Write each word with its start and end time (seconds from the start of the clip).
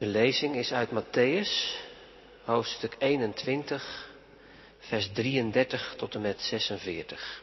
De 0.00 0.06
lezing 0.06 0.56
is 0.56 0.72
uit 0.72 0.90
Matthäus, 0.90 1.76
hoofdstuk 2.44 2.96
21, 2.98 4.10
vers 4.78 5.12
33 5.12 5.94
tot 5.96 6.14
en 6.14 6.20
met 6.20 6.40
46. 6.40 7.42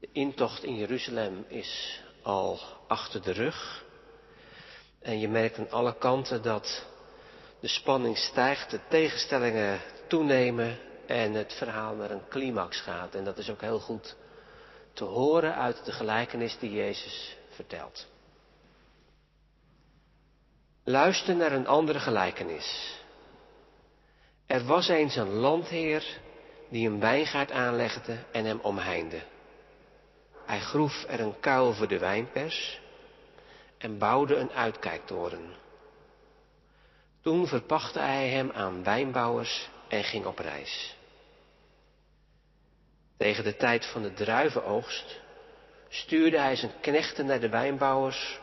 De 0.00 0.08
intocht 0.12 0.64
in 0.64 0.76
Jeruzalem 0.76 1.44
is 1.48 2.00
al 2.22 2.60
achter 2.86 3.22
de 3.22 3.32
rug. 3.32 3.84
En 5.00 5.18
je 5.18 5.28
merkt 5.28 5.58
aan 5.58 5.70
alle 5.70 5.98
kanten 5.98 6.42
dat 6.42 6.86
de 7.60 7.68
spanning 7.68 8.18
stijgt, 8.18 8.70
de 8.70 8.80
tegenstellingen 8.88 9.80
toenemen 10.08 10.78
en 11.06 11.32
het 11.32 11.52
verhaal 11.52 11.94
naar 11.94 12.10
een 12.10 12.28
climax 12.28 12.80
gaat. 12.80 13.14
En 13.14 13.24
dat 13.24 13.38
is 13.38 13.50
ook 13.50 13.60
heel 13.60 13.80
goed 13.80 14.16
te 14.92 15.04
horen 15.04 15.54
uit 15.54 15.84
de 15.84 15.92
gelijkenis 15.92 16.58
die 16.58 16.70
Jezus 16.70 17.36
vertelt. 17.48 18.14
Luister 20.88 21.36
naar 21.36 21.52
een 21.52 21.66
andere 21.66 21.98
gelijkenis. 21.98 22.96
Er 24.46 24.64
was 24.64 24.88
eens 24.88 25.16
een 25.16 25.32
landheer 25.32 26.04
die 26.68 26.88
een 26.88 27.00
wijngaard 27.00 27.50
aanlegde 27.50 28.18
en 28.32 28.44
hem 28.44 28.58
omheinde. 28.62 29.20
Hij 30.44 30.60
groef 30.60 31.04
er 31.08 31.20
een 31.20 31.40
kuil 31.40 31.72
voor 31.72 31.88
de 31.88 31.98
wijnpers 31.98 32.80
en 33.78 33.98
bouwde 33.98 34.36
een 34.36 34.50
uitkijktoren. 34.50 35.54
Toen 37.22 37.46
verpachtte 37.46 37.98
hij 37.98 38.28
hem 38.28 38.50
aan 38.50 38.84
wijnbouwers 38.84 39.68
en 39.88 40.04
ging 40.04 40.26
op 40.26 40.38
reis. 40.38 40.96
Tegen 43.16 43.44
de 43.44 43.56
tijd 43.56 43.86
van 43.86 44.02
de 44.02 44.12
druivenoogst 44.12 45.20
stuurde 45.88 46.38
hij 46.38 46.56
zijn 46.56 46.72
knechten 46.80 47.26
naar 47.26 47.40
de 47.40 47.48
wijnbouwers 47.48 48.38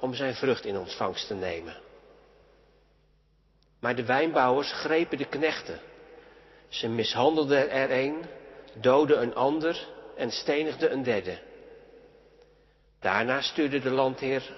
om 0.00 0.14
zijn 0.14 0.34
vrucht 0.34 0.64
in 0.64 0.78
ontvangst 0.78 1.26
te 1.26 1.34
nemen. 1.34 1.84
Maar 3.86 3.96
de 3.96 4.04
wijnbouwers 4.04 4.72
grepen 4.72 5.18
de 5.18 5.24
knechten. 5.24 5.80
Ze 6.68 6.88
mishandelden 6.88 7.70
er 7.70 7.90
een, 7.90 8.24
doodden 8.74 9.22
een 9.22 9.34
ander 9.34 9.88
en 10.16 10.30
stenigden 10.30 10.92
een 10.92 11.02
derde. 11.02 11.38
Daarna 13.00 13.40
stuurde 13.40 13.78
de 13.78 13.90
landheer 13.90 14.56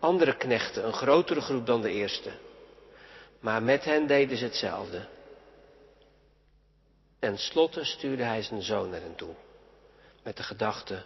andere 0.00 0.36
knechten, 0.36 0.86
een 0.86 0.92
grotere 0.92 1.40
groep 1.40 1.66
dan 1.66 1.80
de 1.80 1.90
eerste. 1.90 2.30
Maar 3.40 3.62
met 3.62 3.84
hen 3.84 4.06
deden 4.06 4.36
ze 4.36 4.44
hetzelfde. 4.44 5.06
En 7.18 7.38
slotte 7.38 7.84
stuurde 7.84 8.22
hij 8.22 8.42
zijn 8.42 8.62
zoon 8.62 8.90
naar 8.90 9.00
hen 9.00 9.14
toe. 9.14 9.34
Met 10.22 10.36
de 10.36 10.42
gedachte, 10.42 11.02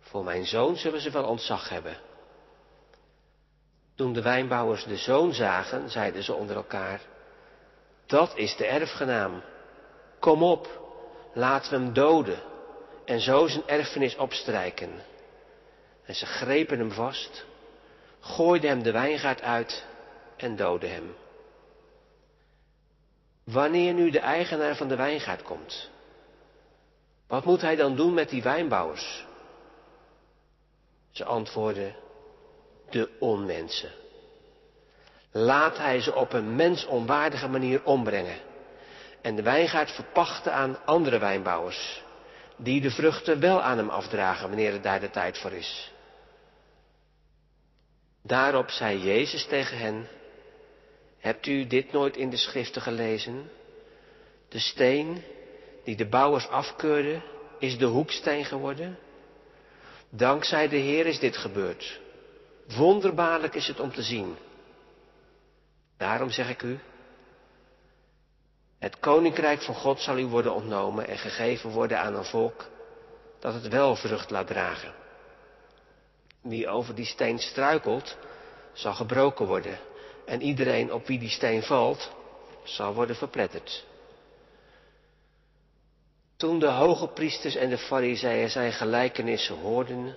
voor 0.00 0.24
mijn 0.24 0.46
zoon 0.46 0.76
zullen 0.76 1.00
ze 1.00 1.10
wel 1.10 1.24
ontzag 1.24 1.68
hebben. 1.68 1.96
Toen 3.96 4.12
de 4.12 4.22
wijnbouwers 4.22 4.84
de 4.84 4.96
zoon 4.96 5.32
zagen, 5.32 5.90
zeiden 5.90 6.22
ze 6.22 6.34
onder 6.34 6.56
elkaar, 6.56 7.00
dat 8.06 8.36
is 8.36 8.56
de 8.56 8.66
erfgenaam. 8.66 9.42
Kom 10.18 10.42
op, 10.42 10.80
laten 11.32 11.70
we 11.70 11.84
hem 11.84 11.92
doden 11.92 12.38
en 13.04 13.20
zo 13.20 13.46
zijn 13.46 13.68
erfenis 13.68 14.16
opstrijken. 14.16 14.90
En 16.04 16.14
ze 16.14 16.26
grepen 16.26 16.78
hem 16.78 16.92
vast, 16.92 17.44
gooiden 18.20 18.70
hem 18.70 18.82
de 18.82 18.92
wijngaard 18.92 19.42
uit 19.42 19.86
en 20.36 20.56
doodden 20.56 20.90
hem. 20.90 21.14
Wanneer 23.44 23.94
nu 23.94 24.10
de 24.10 24.20
eigenaar 24.20 24.76
van 24.76 24.88
de 24.88 24.96
wijngaard 24.96 25.42
komt, 25.42 25.90
wat 27.26 27.44
moet 27.44 27.60
hij 27.60 27.76
dan 27.76 27.96
doen 27.96 28.14
met 28.14 28.28
die 28.28 28.42
wijnbouwers? 28.42 29.26
Ze 31.10 31.24
antwoordden, 31.24 31.94
de 32.90 33.08
onmensen. 33.18 33.90
Laat 35.32 35.78
hij 35.78 36.00
ze 36.00 36.14
op 36.14 36.32
een 36.32 36.54
mensonwaardige 36.56 37.48
manier 37.48 37.84
ombrengen 37.84 38.38
en 39.20 39.36
de 39.36 39.42
wijngaard 39.42 39.90
verpachten 39.90 40.52
aan 40.52 40.84
andere 40.84 41.18
wijnbouwers, 41.18 42.02
die 42.56 42.80
de 42.80 42.90
vruchten 42.90 43.40
wel 43.40 43.62
aan 43.62 43.76
hem 43.76 43.88
afdragen 43.88 44.48
wanneer 44.48 44.72
het 44.72 44.82
daar 44.82 45.00
de 45.00 45.10
tijd 45.10 45.38
voor 45.38 45.52
is. 45.52 45.92
Daarop 48.22 48.70
zei 48.70 48.98
Jezus 48.98 49.46
tegen 49.46 49.78
hen, 49.78 50.08
hebt 51.18 51.46
u 51.46 51.66
dit 51.66 51.92
nooit 51.92 52.16
in 52.16 52.30
de 52.30 52.36
schriften 52.36 52.82
gelezen? 52.82 53.50
De 54.48 54.58
steen 54.58 55.22
die 55.84 55.96
de 55.96 56.08
bouwers 56.08 56.48
afkeurden, 56.48 57.22
is 57.58 57.78
de 57.78 57.84
hoeksteen 57.84 58.44
geworden. 58.44 58.98
Dankzij 60.10 60.68
de 60.68 60.76
Heer 60.76 61.06
is 61.06 61.18
dit 61.18 61.36
gebeurd. 61.36 62.00
Wonderbaarlijk 62.66 63.54
is 63.54 63.66
het 63.66 63.80
om 63.80 63.92
te 63.92 64.02
zien. 64.02 64.36
Daarom 65.96 66.30
zeg 66.30 66.48
ik 66.48 66.62
u, 66.62 66.78
het 68.78 68.98
koninkrijk 68.98 69.62
van 69.62 69.74
God 69.74 70.00
zal 70.00 70.18
u 70.18 70.26
worden 70.26 70.54
ontnomen 70.54 71.08
en 71.08 71.18
gegeven 71.18 71.70
worden 71.70 72.00
aan 72.00 72.14
een 72.14 72.24
volk 72.24 72.66
dat 73.38 73.54
het 73.54 73.68
wel 73.68 73.96
vrucht 73.96 74.30
laat 74.30 74.46
dragen. 74.46 74.94
Wie 76.42 76.68
over 76.68 76.94
die 76.94 77.04
steen 77.04 77.38
struikelt, 77.38 78.16
zal 78.72 78.94
gebroken 78.94 79.46
worden. 79.46 79.78
En 80.24 80.42
iedereen 80.42 80.92
op 80.92 81.06
wie 81.06 81.18
die 81.18 81.28
steen 81.28 81.62
valt, 81.62 82.10
zal 82.62 82.94
worden 82.94 83.16
verpletterd. 83.16 83.84
Toen 86.36 86.58
de 86.58 86.70
hoge 86.70 87.08
priesters 87.08 87.54
en 87.54 87.68
de 87.68 87.78
fariseeën 87.78 88.50
zijn 88.50 88.72
gelijkenissen 88.72 89.56
hoorden, 89.56 90.16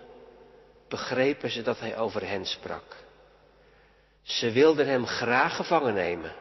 begrepen 0.89 1.49
ze 1.49 1.61
dat 1.61 1.79
hij 1.79 1.97
over 1.97 2.27
hen 2.27 2.45
sprak. 2.45 2.95
Ze 4.21 4.51
wilden 4.51 4.87
hem 4.87 5.05
graag 5.05 5.55
gevangen 5.55 5.93
nemen, 5.93 6.35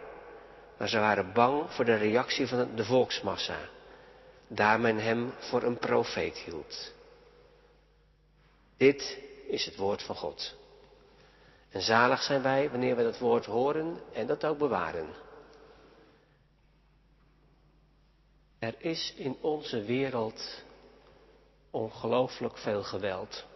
maar 0.78 0.88
ze 0.88 0.98
waren 0.98 1.32
bang 1.32 1.70
voor 1.72 1.84
de 1.84 1.96
reactie 1.96 2.46
van 2.46 2.74
de 2.74 2.84
volksmassa, 2.84 3.58
daar 4.48 4.80
men 4.80 4.98
hem 4.98 5.32
voor 5.38 5.62
een 5.62 5.78
profeet 5.78 6.36
hield. 6.36 6.92
Dit 8.76 9.18
is 9.48 9.64
het 9.64 9.76
woord 9.76 10.02
van 10.02 10.14
God. 10.14 10.56
En 11.70 11.80
zalig 11.80 12.22
zijn 12.22 12.42
wij 12.42 12.70
wanneer 12.70 12.96
we 12.96 13.02
dat 13.02 13.18
woord 13.18 13.46
horen 13.46 14.00
en 14.12 14.26
dat 14.26 14.44
ook 14.44 14.58
bewaren. 14.58 15.08
Er 18.58 18.74
is 18.78 19.14
in 19.16 19.36
onze 19.40 19.82
wereld 19.82 20.64
ongelooflijk 21.70 22.58
veel 22.58 22.82
geweld. 22.82 23.46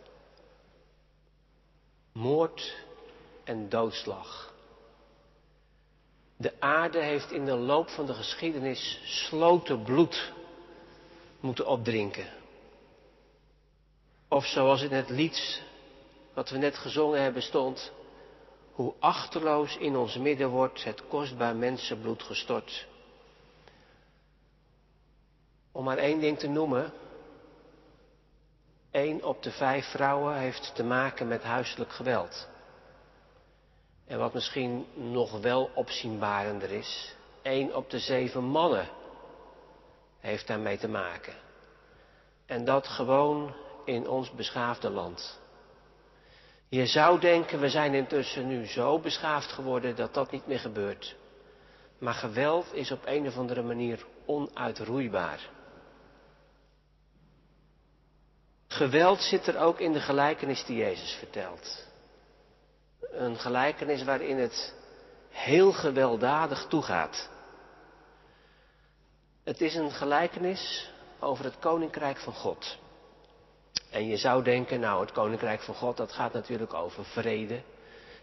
Moord 2.13 2.77
en 3.45 3.69
doodslag. 3.69 4.55
De 6.37 6.61
aarde 6.61 6.99
heeft 6.99 7.31
in 7.31 7.45
de 7.45 7.57
loop 7.57 7.89
van 7.89 8.07
de 8.07 8.15
geschiedenis 8.15 9.01
sloten 9.05 9.83
bloed 9.83 10.33
moeten 11.41 11.67
opdrinken. 11.67 12.27
Of 14.29 14.47
zoals 14.47 14.83
in 14.83 14.93
het 14.93 15.09
lied 15.11 15.63
wat 16.35 16.51
we 16.51 16.59
net 16.59 16.77
gezongen 16.77 17.23
hebben 17.23 17.43
stond, 17.43 17.93
hoe 18.73 18.95
achterloos 18.99 19.77
in 19.77 19.97
ons 19.97 20.17
midden 20.17 20.49
wordt 20.49 20.85
het 20.85 21.07
kostbaar 21.09 21.57
mensenbloed 21.57 22.23
gestort. 22.23 22.87
Om 25.73 25.85
maar 25.85 25.99
één 25.99 26.21
ding 26.21 26.39
te 26.39 26.49
noemen. 26.49 26.93
Eén 28.93 29.25
op 29.25 29.43
de 29.43 29.51
vijf 29.51 29.87
vrouwen 29.87 30.37
heeft 30.37 30.75
te 30.75 30.85
maken 30.85 31.29
met 31.29 31.43
huiselijk 31.43 31.93
geweld. 31.93 32.49
En 34.07 34.19
wat 34.19 34.35
misschien 34.35 34.87
nog 34.95 35.41
wel 35.41 35.71
opzienbarender 35.75 36.71
is, 36.71 37.15
één 37.43 37.75
op 37.75 37.91
de 37.91 37.99
zeven 37.99 38.45
mannen 38.45 38.89
heeft 40.21 40.47
daarmee 40.47 40.79
te 40.79 40.89
maken. 40.89 41.33
En 42.47 42.65
dat 42.65 42.87
gewoon 42.87 43.55
in 43.85 44.09
ons 44.09 44.31
beschaafde 44.31 44.91
land. 44.91 45.41
Je 46.69 46.87
zou 46.87 47.21
denken, 47.21 47.61
we 47.61 47.69
zijn 47.69 47.95
intussen 47.95 48.47
nu 48.47 48.67
zo 48.67 48.99
beschaafd 48.99 49.53
geworden 49.53 49.97
dat 49.97 50.15
dat 50.15 50.31
niet 50.31 50.47
meer 50.47 50.61
gebeurt. 50.61 51.17
Maar 51.99 52.15
geweld 52.15 52.75
is 52.75 52.91
op 52.91 53.03
een 53.05 53.27
of 53.27 53.37
andere 53.37 53.63
manier 53.63 54.05
onuitroeibaar. 54.27 55.49
Geweld 58.73 59.21
zit 59.21 59.47
er 59.47 59.59
ook 59.59 59.81
in 59.81 59.93
de 59.93 60.01
gelijkenis 60.01 60.65
die 60.65 60.77
Jezus 60.77 61.13
vertelt. 61.13 61.87
Een 63.01 63.39
gelijkenis 63.39 64.05
waarin 64.05 64.39
het 64.39 64.75
heel 65.29 65.73
gewelddadig 65.73 66.67
toegaat. 66.69 67.29
Het 69.45 69.61
is 69.61 69.75
een 69.75 69.91
gelijkenis 69.91 70.91
over 71.21 71.45
het 71.45 71.59
koninkrijk 71.59 72.19
van 72.19 72.33
God. 72.33 72.79
En 73.91 74.07
je 74.07 74.17
zou 74.17 74.43
denken, 74.45 74.81
nou, 74.81 75.01
het 75.01 75.13
koninkrijk 75.13 75.61
van 75.61 75.75
God, 75.75 75.97
dat 75.97 76.13
gaat 76.13 76.33
natuurlijk 76.33 76.75
over 76.75 77.05
vrede 77.05 77.63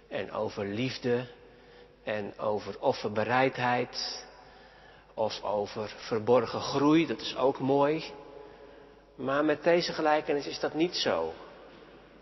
en 0.07 0.31
over 0.31 0.65
liefde 0.65 1.27
en 2.03 2.37
over 2.37 2.79
offerbereidheid 2.79 4.25
of 5.13 5.43
over 5.43 5.93
verborgen 5.97 6.61
groei, 6.61 7.07
dat 7.07 7.21
is 7.21 7.35
ook 7.35 7.59
mooi. 7.59 8.13
Maar 9.19 9.45
met 9.45 9.63
deze 9.63 9.93
gelijkenis 9.93 10.47
is 10.47 10.59
dat 10.59 10.73
niet 10.73 10.95
zo. 10.95 11.33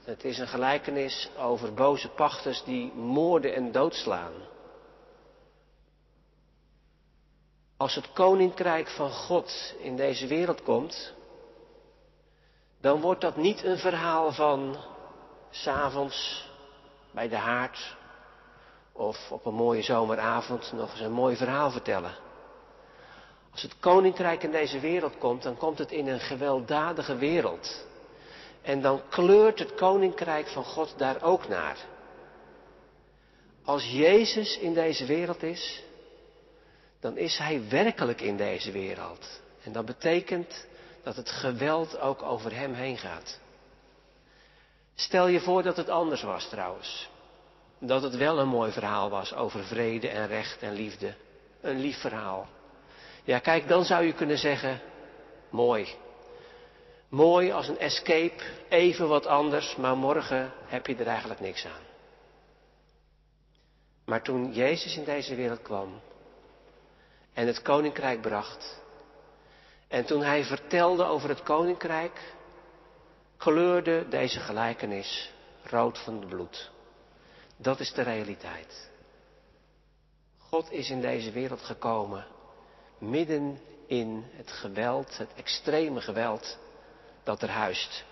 Het 0.04 0.24
is 0.24 0.38
een 0.38 0.48
gelijkenis 0.48 1.30
over 1.38 1.74
boze 1.74 2.10
pachters 2.10 2.64
die 2.64 2.94
moorden 2.94 3.56
en 3.56 3.72
doodslaan. 3.72 4.32
Als 7.78 7.96
het 7.96 8.14
koninkrijk 8.14 8.88
van 8.88 9.10
God 9.10 9.76
in 9.80 9.96
deze 9.96 10.28
wereld 10.28 10.64
komt, 10.64 11.14
dan 12.82 13.02
wordt 13.02 13.22
dat 13.22 13.36
niet 13.36 13.64
een 13.64 13.78
verhaal 13.78 14.32
van 14.32 14.78
s'avonds 15.50 16.50
bij 17.12 17.28
de 17.28 17.36
haard 17.38 17.96
of 18.92 19.32
op 19.32 19.46
een 19.46 19.54
mooie 19.54 19.82
zomeravond 19.82 20.72
nog 20.72 20.92
eens 20.92 21.02
een 21.02 21.12
mooi 21.12 21.36
verhaal 21.36 21.72
vertellen. 21.72 22.27
Als 23.58 23.66
het 23.66 23.80
koninkrijk 23.80 24.44
in 24.44 24.52
deze 24.52 24.80
wereld 24.80 25.18
komt, 25.18 25.44
dan 25.44 25.58
komt 25.58 25.78
het 25.78 25.92
in 25.92 26.08
een 26.08 26.20
gewelddadige 26.20 27.16
wereld. 27.16 27.86
En 28.62 28.82
dan 28.82 29.02
kleurt 29.10 29.60
het 29.60 29.76
koninkrijk 29.76 30.48
van 30.48 30.64
God 30.64 30.94
daar 30.98 31.24
ook 31.24 31.48
naar. 31.48 31.78
Als 33.64 33.86
Jezus 33.86 34.58
in 34.58 34.74
deze 34.74 35.06
wereld 35.06 35.44
is, 35.44 35.84
dan 37.00 37.18
is 37.18 37.38
Hij 37.38 37.70
werkelijk 37.70 38.22
in 38.22 38.38
deze 38.38 38.72
wereld. 38.72 39.42
En 39.64 39.72
dat 39.72 39.86
betekent 39.86 40.68
dat 41.04 41.16
het 41.16 41.30
geweld 41.30 42.00
ook 42.00 42.22
over 42.22 42.56
Hem 42.56 42.74
heen 42.74 42.98
gaat. 42.98 43.40
Stel 44.96 45.28
je 45.28 45.40
voor 45.40 45.64
dat 45.64 45.78
het 45.78 45.90
anders 45.90 46.22
was 46.22 46.50
trouwens. 46.50 47.10
Dat 47.80 48.02
het 48.02 48.16
wel 48.16 48.40
een 48.40 48.48
mooi 48.48 48.72
verhaal 48.72 49.10
was 49.10 49.34
over 49.34 49.64
vrede 49.64 50.08
en 50.08 50.28
recht 50.28 50.62
en 50.62 50.74
liefde. 50.74 51.14
Een 51.62 51.80
lief 51.80 51.98
verhaal. 51.98 52.56
Ja, 53.28 53.40
kijk, 53.40 53.68
dan 53.68 53.86
zou 53.86 54.06
je 54.06 54.14
kunnen 54.14 54.38
zeggen, 54.38 54.82
mooi. 55.50 55.96
Mooi 57.10 57.52
als 57.52 57.68
een 57.68 57.80
escape, 57.80 58.44
even 58.70 59.08
wat 59.08 59.26
anders, 59.26 59.76
maar 59.76 59.98
morgen 59.98 60.52
heb 60.66 60.88
je 60.88 60.96
er 60.96 61.08
eigenlijk 61.08 61.40
niks 61.40 61.66
aan. 61.66 61.82
Maar 64.06 64.22
toen 64.22 64.54
Jezus 64.54 64.98
in 64.98 65.04
deze 65.04 65.36
wereld 65.36 65.62
kwam 65.62 66.02
en 67.34 67.48
het 67.48 67.62
koninkrijk 67.62 68.22
bracht, 68.22 68.82
en 69.88 70.06
toen 70.06 70.22
hij 70.22 70.44
vertelde 70.44 71.04
over 71.04 71.30
het 71.30 71.44
koninkrijk, 71.44 72.34
kleurde 73.38 74.08
deze 74.08 74.40
gelijkenis 74.40 75.32
rood 75.64 75.98
van 75.98 76.20
het 76.20 76.28
bloed. 76.28 76.72
Dat 77.58 77.80
is 77.80 77.94
de 77.94 78.02
realiteit. 78.02 78.90
God 80.38 80.72
is 80.72 80.90
in 80.90 81.02
deze 81.02 81.32
wereld 81.32 81.62
gekomen 81.62 82.36
midden 83.00 83.60
in 83.88 84.26
het 84.32 84.52
geweld, 84.52 85.18
het 85.18 85.34
extreme 85.36 86.02
geweld 86.02 86.58
dat 87.24 87.42
er 87.42 87.50
huist. 87.50 88.06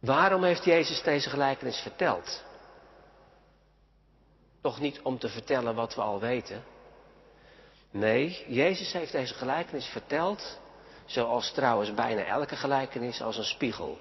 Waarom 0.00 0.44
heeft 0.44 0.64
Jezus 0.64 1.02
deze 1.02 1.30
gelijkenis 1.30 1.78
verteld? 1.80 2.44
Toch 4.60 4.80
niet 4.80 5.00
om 5.02 5.18
te 5.18 5.28
vertellen 5.28 5.74
wat 5.74 5.94
we 5.94 6.00
al 6.00 6.20
weten. 6.20 6.64
Nee, 7.90 8.44
Jezus 8.48 8.92
heeft 8.92 9.12
deze 9.12 9.34
gelijkenis 9.34 9.86
verteld, 9.86 10.58
zoals 11.06 11.52
trouwens 11.52 11.94
bijna 11.94 12.24
elke 12.24 12.56
gelijkenis, 12.56 13.22
als 13.22 13.36
een 13.36 13.44
spiegel. 13.44 13.98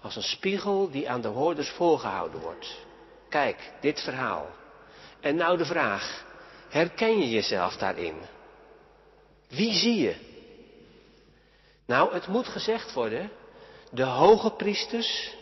Als 0.00 0.16
een 0.16 0.22
spiegel 0.22 0.90
die 0.90 1.10
aan 1.10 1.20
de 1.20 1.28
hoorders 1.28 1.70
voorgehouden 1.70 2.40
wordt. 2.40 2.76
Kijk, 3.28 3.72
dit 3.80 4.00
verhaal. 4.00 4.46
En 5.20 5.36
nou 5.36 5.56
de 5.56 5.64
vraag, 5.64 6.25
herken 6.68 7.18
je 7.18 7.30
jezelf 7.30 7.76
daarin? 7.76 8.16
Wie 9.48 9.72
zie 9.72 10.00
je? 10.00 10.16
Nou, 11.86 12.14
het 12.14 12.26
moet 12.26 12.48
gezegd 12.48 12.92
worden, 12.92 13.30
de 13.90 14.04
hoge 14.04 14.50
priesters 14.50 15.34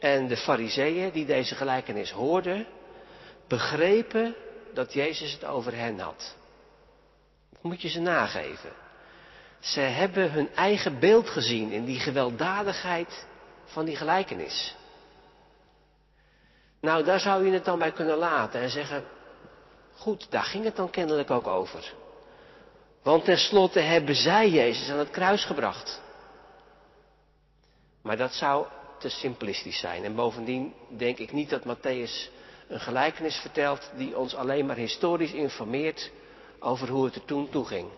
en 0.00 0.28
de 0.28 0.36
fariseeën 0.36 1.10
die 1.10 1.26
deze 1.26 1.54
gelijkenis 1.54 2.10
hoorden, 2.10 2.66
begrepen 3.48 4.34
dat 4.74 4.92
Jezus 4.92 5.32
het 5.32 5.44
over 5.44 5.76
hen 5.76 5.98
had. 5.98 6.36
Moet 7.60 7.82
je 7.82 7.88
ze 7.88 8.00
nageven. 8.00 8.70
Ze 9.60 9.80
hebben 9.80 10.32
hun 10.32 10.54
eigen 10.54 10.98
beeld 10.98 11.28
gezien 11.28 11.70
in 11.70 11.84
die 11.84 12.00
gewelddadigheid 12.00 13.26
van 13.64 13.84
die 13.84 13.96
gelijkenis. 13.96 14.74
Nou, 16.80 17.04
daar 17.04 17.20
zou 17.20 17.46
je 17.46 17.52
het 17.52 17.64
dan 17.64 17.78
bij 17.78 17.92
kunnen 17.92 18.16
laten 18.16 18.60
en 18.60 18.70
zeggen, 18.70 19.04
goed, 19.96 20.26
daar 20.30 20.44
ging 20.44 20.64
het 20.64 20.76
dan 20.76 20.90
kennelijk 20.90 21.30
ook 21.30 21.46
over. 21.46 21.94
Want 23.02 23.24
tenslotte 23.24 23.80
hebben 23.80 24.14
zij 24.14 24.48
Jezus 24.48 24.90
aan 24.90 24.98
het 24.98 25.10
kruis 25.10 25.44
gebracht. 25.44 26.00
Maar 28.02 28.16
dat 28.16 28.32
zou 28.32 28.66
te 28.98 29.08
simplistisch 29.08 29.78
zijn. 29.78 30.04
En 30.04 30.14
bovendien 30.14 30.74
denk 30.88 31.18
ik 31.18 31.32
niet 31.32 31.50
dat 31.50 31.64
Matthäus 31.64 32.30
een 32.68 32.80
gelijkenis 32.80 33.36
vertelt 33.36 33.90
die 33.96 34.18
ons 34.18 34.34
alleen 34.34 34.66
maar 34.66 34.76
historisch 34.76 35.32
informeert 35.32 36.10
over 36.58 36.88
hoe 36.88 37.04
het 37.04 37.14
er 37.14 37.24
toen 37.24 37.48
toeging. 37.48 37.88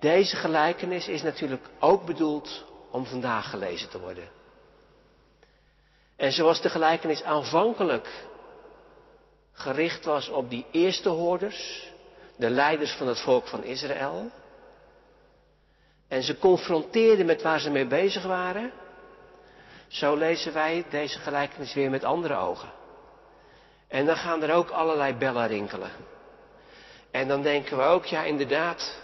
Deze 0.00 0.36
gelijkenis 0.36 1.08
is 1.08 1.22
natuurlijk 1.22 1.68
ook 1.78 2.04
bedoeld 2.04 2.64
om 2.90 3.06
vandaag 3.06 3.50
gelezen 3.50 3.88
te 3.88 4.00
worden. 4.00 4.28
En 6.16 6.32
zoals 6.32 6.60
de 6.60 6.68
gelijkenis 6.68 7.22
aanvankelijk 7.22 8.08
gericht 9.60 10.04
was 10.04 10.28
op 10.28 10.50
die 10.50 10.66
eerste 10.70 11.08
hoorders, 11.08 11.88
de 12.36 12.50
leiders 12.50 12.92
van 12.92 13.08
het 13.08 13.20
volk 13.20 13.46
van 13.46 13.64
Israël. 13.64 14.30
En 16.08 16.22
ze 16.22 16.38
confronteerden 16.38 17.26
met 17.26 17.42
waar 17.42 17.60
ze 17.60 17.70
mee 17.70 17.86
bezig 17.86 18.22
waren. 18.22 18.72
Zo 19.88 20.16
lezen 20.16 20.52
wij 20.52 20.84
deze 20.90 21.18
gelijkenis 21.18 21.74
weer 21.74 21.90
met 21.90 22.04
andere 22.04 22.36
ogen. 22.36 22.68
En 23.88 24.06
dan 24.06 24.16
gaan 24.16 24.42
er 24.42 24.54
ook 24.54 24.70
allerlei 24.70 25.14
bellen 25.14 25.46
rinkelen. 25.46 25.90
En 27.10 27.28
dan 27.28 27.42
denken 27.42 27.76
we 27.76 27.82
ook, 27.82 28.04
ja 28.04 28.22
inderdaad, 28.22 29.00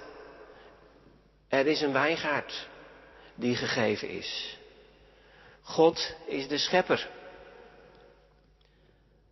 er 1.49 1.67
is 1.67 1.81
een 1.81 1.93
wijngaard 1.93 2.69
die 3.35 3.57
gegeven 3.57 4.09
is. 4.09 4.59
God 5.63 6.15
is 6.27 6.49
de 6.49 6.59
schepper. 6.59 7.09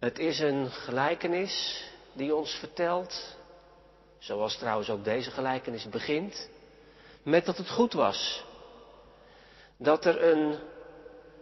Het 0.05 0.19
is 0.19 0.39
een 0.39 0.71
gelijkenis 0.71 1.85
die 2.13 2.35
ons 2.35 2.55
vertelt 2.55 3.37
Zoals 4.25 4.57
trouwens 4.57 4.91
ook 4.91 5.05
deze 5.05 5.31
gelijkenis 5.31 5.89
begint. 5.89 6.49
Met 7.23 7.45
dat 7.45 7.57
het 7.57 7.71
goed 7.71 7.93
was. 7.93 8.45
Dat 9.77 10.05
er 10.05 10.23
een 10.33 10.59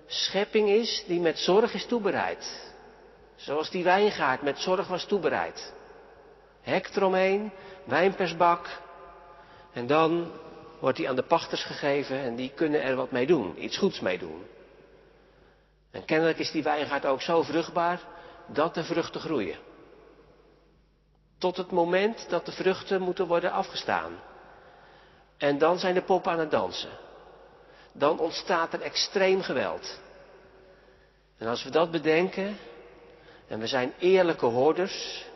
schepping 0.06 0.68
is 0.68 1.04
die 1.06 1.20
met 1.20 1.38
zorg 1.38 1.74
is 1.74 1.86
toebereid. 1.86 2.72
Zoals 3.36 3.70
die 3.70 3.84
wijngaard 3.84 4.42
met 4.42 4.58
zorg 4.58 4.88
was 4.88 5.04
toebereid. 5.04 5.72
Hek 6.60 6.90
eromheen, 6.96 7.50
wijnpersbak. 7.84 8.80
En 9.72 9.86
dan 9.86 10.32
wordt 10.80 10.96
die 10.96 11.08
aan 11.08 11.16
de 11.16 11.22
pachters 11.22 11.64
gegeven 11.64 12.18
en 12.18 12.36
die 12.36 12.52
kunnen 12.54 12.82
er 12.82 12.96
wat 12.96 13.10
mee 13.10 13.26
doen, 13.26 13.64
iets 13.64 13.78
goeds 13.78 14.00
mee 14.00 14.18
doen. 14.18 14.44
En 15.90 16.04
kennelijk 16.04 16.38
is 16.38 16.50
die 16.50 16.62
wijngaard 16.62 17.06
ook 17.06 17.22
zo 17.22 17.42
vruchtbaar 17.42 18.00
dat 18.52 18.74
de 18.74 18.84
vruchten 18.84 19.20
groeien. 19.20 19.58
Tot 21.38 21.56
het 21.56 21.70
moment 21.70 22.28
dat 22.28 22.46
de 22.46 22.52
vruchten 22.52 23.00
moeten 23.00 23.26
worden 23.26 23.52
afgestaan. 23.52 24.12
En 25.36 25.58
dan 25.58 25.78
zijn 25.78 25.94
de 25.94 26.02
poppen 26.02 26.32
aan 26.32 26.38
het 26.38 26.50
dansen. 26.50 26.90
Dan 27.92 28.18
ontstaat 28.18 28.72
er 28.72 28.80
extreem 28.80 29.42
geweld. 29.42 30.00
En 31.38 31.46
als 31.48 31.64
we 31.64 31.70
dat 31.70 31.90
bedenken, 31.90 32.56
en 33.46 33.58
we 33.58 33.66
zijn 33.66 33.94
eerlijke 33.98 34.46
hoorders 34.46 35.26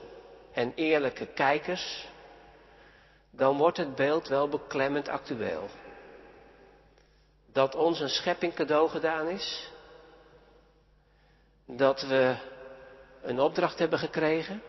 en 0.52 0.72
eerlijke 0.74 1.26
kijkers, 1.26 2.08
dan 3.30 3.56
wordt 3.56 3.76
het 3.76 3.94
beeld 3.94 4.28
wel 4.28 4.48
beklemmend 4.48 5.08
actueel. 5.08 5.68
Dat 7.52 7.74
ons 7.74 8.00
een 8.00 8.08
schepping 8.08 8.54
cadeau 8.54 8.88
gedaan 8.88 9.28
is, 9.28 9.70
dat 11.66 12.02
we 12.02 12.36
een 13.28 13.40
opdracht 13.40 13.78
hebben 13.78 13.98
gekregen, 13.98 14.62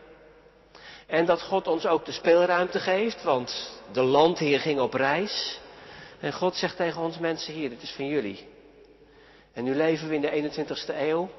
en 1.08 1.24
dat 1.24 1.42
God 1.42 1.66
ons 1.66 1.86
ook 1.86 2.04
de 2.04 2.12
speelruimte 2.12 2.80
geeft, 2.80 3.22
want 3.22 3.80
de 3.92 4.02
landheer 4.02 4.60
ging 4.60 4.80
op 4.80 4.94
reis. 4.94 5.60
En 6.20 6.32
God 6.32 6.56
zegt 6.56 6.76
tegen 6.76 7.02
ons 7.02 7.18
mensen 7.18 7.54
hier, 7.54 7.68
dit 7.68 7.82
is 7.82 7.90
van 7.90 8.06
jullie. 8.06 8.48
En 9.52 9.64
nu 9.64 9.74
leven 9.74 10.08
we 10.08 10.14
in 10.14 10.20
de 10.20 10.50
21ste 10.50 10.94
eeuw 10.94 11.30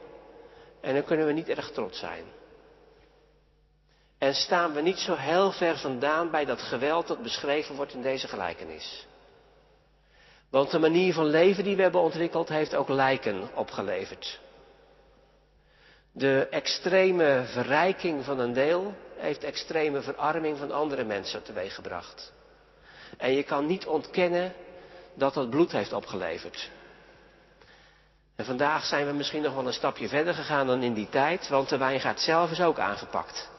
en 0.82 0.94
dan 0.94 1.04
kunnen 1.04 1.26
we 1.26 1.32
niet 1.32 1.50
erg 1.50 1.72
trots 1.72 2.00
zijn. 2.00 2.24
En 4.18 4.34
staan 4.34 4.74
we 4.74 4.82
niet 4.82 5.00
zo 5.00 5.16
heel 5.16 5.52
ver 5.52 5.78
vandaan 5.78 6.32
bij 6.32 6.46
dat 6.46 6.62
geweld 6.62 7.08
dat 7.08 7.24
beschreven 7.24 7.76
wordt 7.76 7.94
in 7.94 8.02
deze 8.02 8.28
gelijkenis. 8.28 9.08
Want 10.50 10.72
de 10.72 10.80
manier 10.80 11.14
van 11.14 11.26
leven 11.26 11.64
die 11.64 11.76
we 11.76 11.82
hebben 11.82 12.02
ontwikkeld 12.02 12.50
heeft 12.50 12.76
ook 12.76 12.90
lijken 12.90 13.56
opgeleverd. 13.56 14.40
De 16.20 16.48
extreme 16.50 17.44
verrijking 17.46 18.26
van 18.26 18.40
een 18.40 18.54
deel 18.54 18.94
heeft 19.16 19.44
extreme 19.44 20.02
verarming 20.02 20.58
van 20.58 20.72
andere 20.72 21.04
mensen 21.04 21.44
teweeggebracht. 21.44 22.32
En 23.18 23.32
je 23.32 23.44
kan 23.44 23.66
niet 23.66 23.86
ontkennen 23.86 24.54
dat 25.14 25.34
dat 25.34 25.50
bloed 25.50 25.72
heeft 25.72 25.94
opgeleverd. 25.94 26.70
En 28.36 28.46
vandaag 28.46 28.86
zijn 28.86 29.06
we 29.06 29.14
misschien 29.14 29.42
nog 29.42 29.54
wel 29.54 29.68
een 29.68 29.74
stapje 29.74 30.08
verder 30.08 30.34
gegaan 30.34 30.68
dan 30.68 30.84
in 30.84 30.94
die 30.94 31.10
tijd, 31.10 31.48
want 31.48 31.70
de 31.70 31.78
wijngaard 31.78 32.22
zelf 32.22 32.52
is 32.52 32.62
ook 32.62 32.80
aangepakt. 32.80 33.50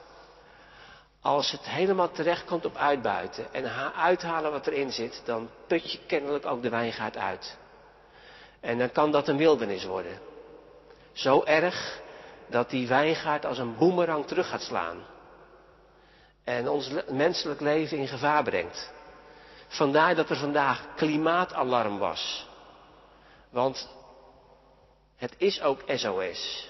Als 1.20 1.50
het 1.50 1.68
helemaal 1.68 2.10
terecht 2.10 2.44
komt 2.44 2.64
op 2.64 2.76
uitbuiten 2.76 3.52
en 3.52 3.94
uithalen 3.94 4.50
wat 4.50 4.66
erin 4.66 4.92
zit, 4.92 5.22
dan 5.24 5.50
put 5.66 5.92
je 5.92 5.98
kennelijk 6.06 6.46
ook 6.46 6.62
de 6.62 6.70
wijngaard 6.70 7.16
uit. 7.16 7.56
En 8.60 8.78
dan 8.78 8.92
kan 8.92 9.10
dat 9.10 9.28
een 9.28 9.36
wildernis 9.36 9.84
worden. 9.84 10.18
Zo 11.12 11.42
erg 11.44 12.00
dat 12.50 12.70
die 12.70 12.88
wijngaard 12.88 13.46
als 13.46 13.58
een 13.58 13.76
boemerang 13.76 14.26
terug 14.26 14.48
gaat 14.48 14.62
slaan. 14.62 15.06
En 16.44 16.68
ons 16.68 16.90
menselijk 17.10 17.60
leven 17.60 17.98
in 17.98 18.08
gevaar 18.08 18.42
brengt. 18.42 18.92
Vandaar 19.68 20.14
dat 20.14 20.30
er 20.30 20.36
vandaag 20.36 20.86
klimaatalarm 20.96 21.98
was. 21.98 22.46
Want 23.50 23.88
het 25.16 25.34
is 25.36 25.62
ook 25.62 25.82
SOS. 25.86 26.68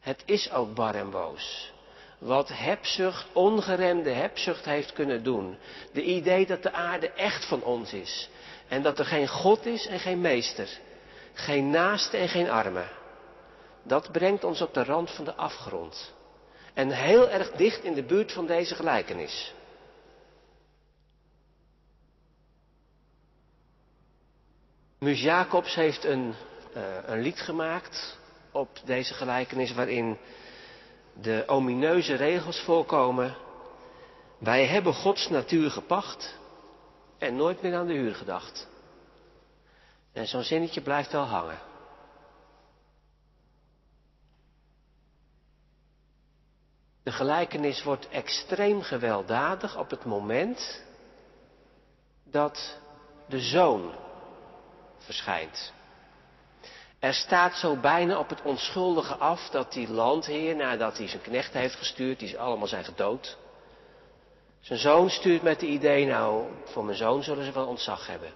Het 0.00 0.22
is 0.24 0.52
ook 0.52 0.74
bar 0.74 0.94
en 0.94 1.10
boos. 1.10 1.72
Wat 2.18 2.48
hebzucht, 2.48 3.26
ongeremde 3.32 4.10
hebzucht 4.10 4.64
heeft 4.64 4.92
kunnen 4.92 5.22
doen. 5.22 5.58
De 5.92 6.02
idee 6.02 6.46
dat 6.46 6.62
de 6.62 6.72
aarde 6.72 7.10
echt 7.10 7.44
van 7.44 7.62
ons 7.62 7.92
is. 7.92 8.28
En 8.68 8.82
dat 8.82 8.98
er 8.98 9.04
geen 9.04 9.28
God 9.28 9.66
is 9.66 9.86
en 9.86 9.98
geen 9.98 10.20
meester. 10.20 10.68
Geen 11.32 11.70
naaste 11.70 12.16
en 12.16 12.28
geen 12.28 12.50
arme. 12.50 12.84
Dat 13.82 14.12
brengt 14.12 14.44
ons 14.44 14.60
op 14.60 14.74
de 14.74 14.84
rand 14.84 15.10
van 15.10 15.24
de 15.24 15.34
afgrond. 15.34 16.14
En 16.74 16.90
heel 16.90 17.28
erg 17.28 17.50
dicht 17.50 17.84
in 17.84 17.94
de 17.94 18.02
buurt 18.02 18.32
van 18.32 18.46
deze 18.46 18.74
gelijkenis. 18.74 19.54
Mus 24.98 25.20
Jacobs 25.20 25.74
heeft 25.74 26.04
een, 26.04 26.34
uh, 26.76 26.82
een 27.06 27.20
lied 27.20 27.40
gemaakt 27.40 28.18
op 28.52 28.68
deze 28.84 29.14
gelijkenis 29.14 29.72
waarin 29.72 30.18
de 31.12 31.44
omineuze 31.46 32.14
regels 32.14 32.60
voorkomen. 32.60 33.36
Wij 34.38 34.66
hebben 34.66 34.94
Gods 34.94 35.28
natuur 35.28 35.70
gepacht 35.70 36.38
en 37.18 37.36
nooit 37.36 37.62
meer 37.62 37.74
aan 37.74 37.86
de 37.86 37.92
huur 37.92 38.14
gedacht. 38.14 38.68
En 40.12 40.26
zo'n 40.26 40.42
zinnetje 40.42 40.80
blijft 40.80 41.12
wel 41.12 41.24
hangen. 41.24 41.58
De 47.02 47.12
gelijkenis 47.12 47.82
wordt 47.82 48.08
extreem 48.08 48.82
gewelddadig 48.82 49.78
op 49.78 49.90
het 49.90 50.04
moment 50.04 50.82
dat 52.24 52.78
de 53.28 53.40
zoon 53.40 53.94
verschijnt. 54.98 55.72
Er 56.98 57.14
staat 57.14 57.54
zo 57.54 57.76
bijna 57.76 58.18
op 58.18 58.28
het 58.28 58.42
onschuldige 58.42 59.14
af 59.14 59.48
dat 59.48 59.72
die 59.72 59.90
landheer, 59.90 60.56
nadat 60.56 60.98
hij 60.98 61.08
zijn 61.08 61.22
knecht 61.22 61.52
heeft 61.52 61.74
gestuurd, 61.74 62.18
die 62.18 62.38
allemaal 62.38 62.66
zijn 62.66 62.84
gedood, 62.84 63.36
zijn 64.60 64.78
zoon 64.78 65.10
stuurt 65.10 65.42
met 65.42 65.60
de 65.60 65.66
idee, 65.66 66.06
nou, 66.06 66.46
voor 66.64 66.84
mijn 66.84 66.96
zoon 66.96 67.22
zullen 67.22 67.44
ze 67.44 67.52
wel 67.52 67.66
ontzag 67.66 68.06
hebben. 68.06 68.32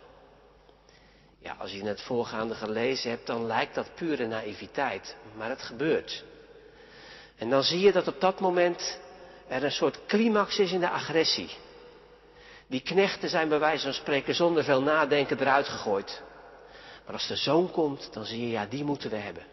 Ja, 1.38 1.56
als 1.58 1.72
je 1.72 1.84
het 1.84 2.02
voorgaande 2.02 2.54
gelezen 2.54 3.10
hebt, 3.10 3.26
dan 3.26 3.46
lijkt 3.46 3.74
dat 3.74 3.94
pure 3.94 4.26
naïviteit. 4.26 5.16
Maar 5.36 5.48
het 5.48 5.62
gebeurt. 5.62 6.24
En 7.36 7.50
dan 7.50 7.62
zie 7.62 7.80
je 7.80 7.92
dat 7.92 8.08
op 8.08 8.20
dat 8.20 8.40
moment 8.40 8.98
er 9.48 9.64
een 9.64 9.72
soort 9.72 10.06
climax 10.06 10.58
is 10.58 10.72
in 10.72 10.80
de 10.80 10.90
agressie. 10.90 11.50
Die 12.66 12.80
knechten 12.80 13.28
zijn 13.28 13.48
bij 13.48 13.58
wijze 13.58 13.84
van 13.84 13.92
spreken 13.92 14.34
zonder 14.34 14.64
veel 14.64 14.82
nadenken 14.82 15.40
eruit 15.40 15.68
gegooid. 15.68 16.22
Maar 17.04 17.14
als 17.14 17.26
de 17.26 17.36
zoon 17.36 17.70
komt, 17.70 18.08
dan 18.12 18.24
zie 18.24 18.40
je, 18.40 18.48
ja, 18.48 18.66
die 18.66 18.84
moeten 18.84 19.10
we 19.10 19.16
hebben. 19.16 19.46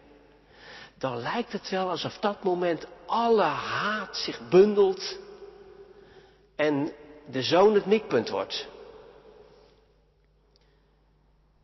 Dan 0.98 1.20
lijkt 1.20 1.52
het 1.52 1.70
wel 1.70 1.90
alsof 1.90 2.18
dat 2.18 2.42
moment 2.42 2.86
alle 3.06 3.42
haat 3.42 4.16
zich 4.16 4.48
bundelt 4.48 5.18
en 6.56 6.92
de 7.26 7.42
zoon 7.42 7.74
het 7.74 7.86
mikpunt 7.86 8.28
wordt. 8.28 8.68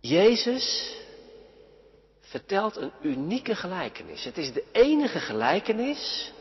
Jezus 0.01 0.97
vertelt 2.31 2.77
een 2.77 2.93
unieke 3.03 3.55
gelijkenis. 3.55 4.25
Het 4.25 4.39
is 4.39 4.53
de 4.53 4.65
enige 4.73 5.19
gelijkenis 5.21 6.33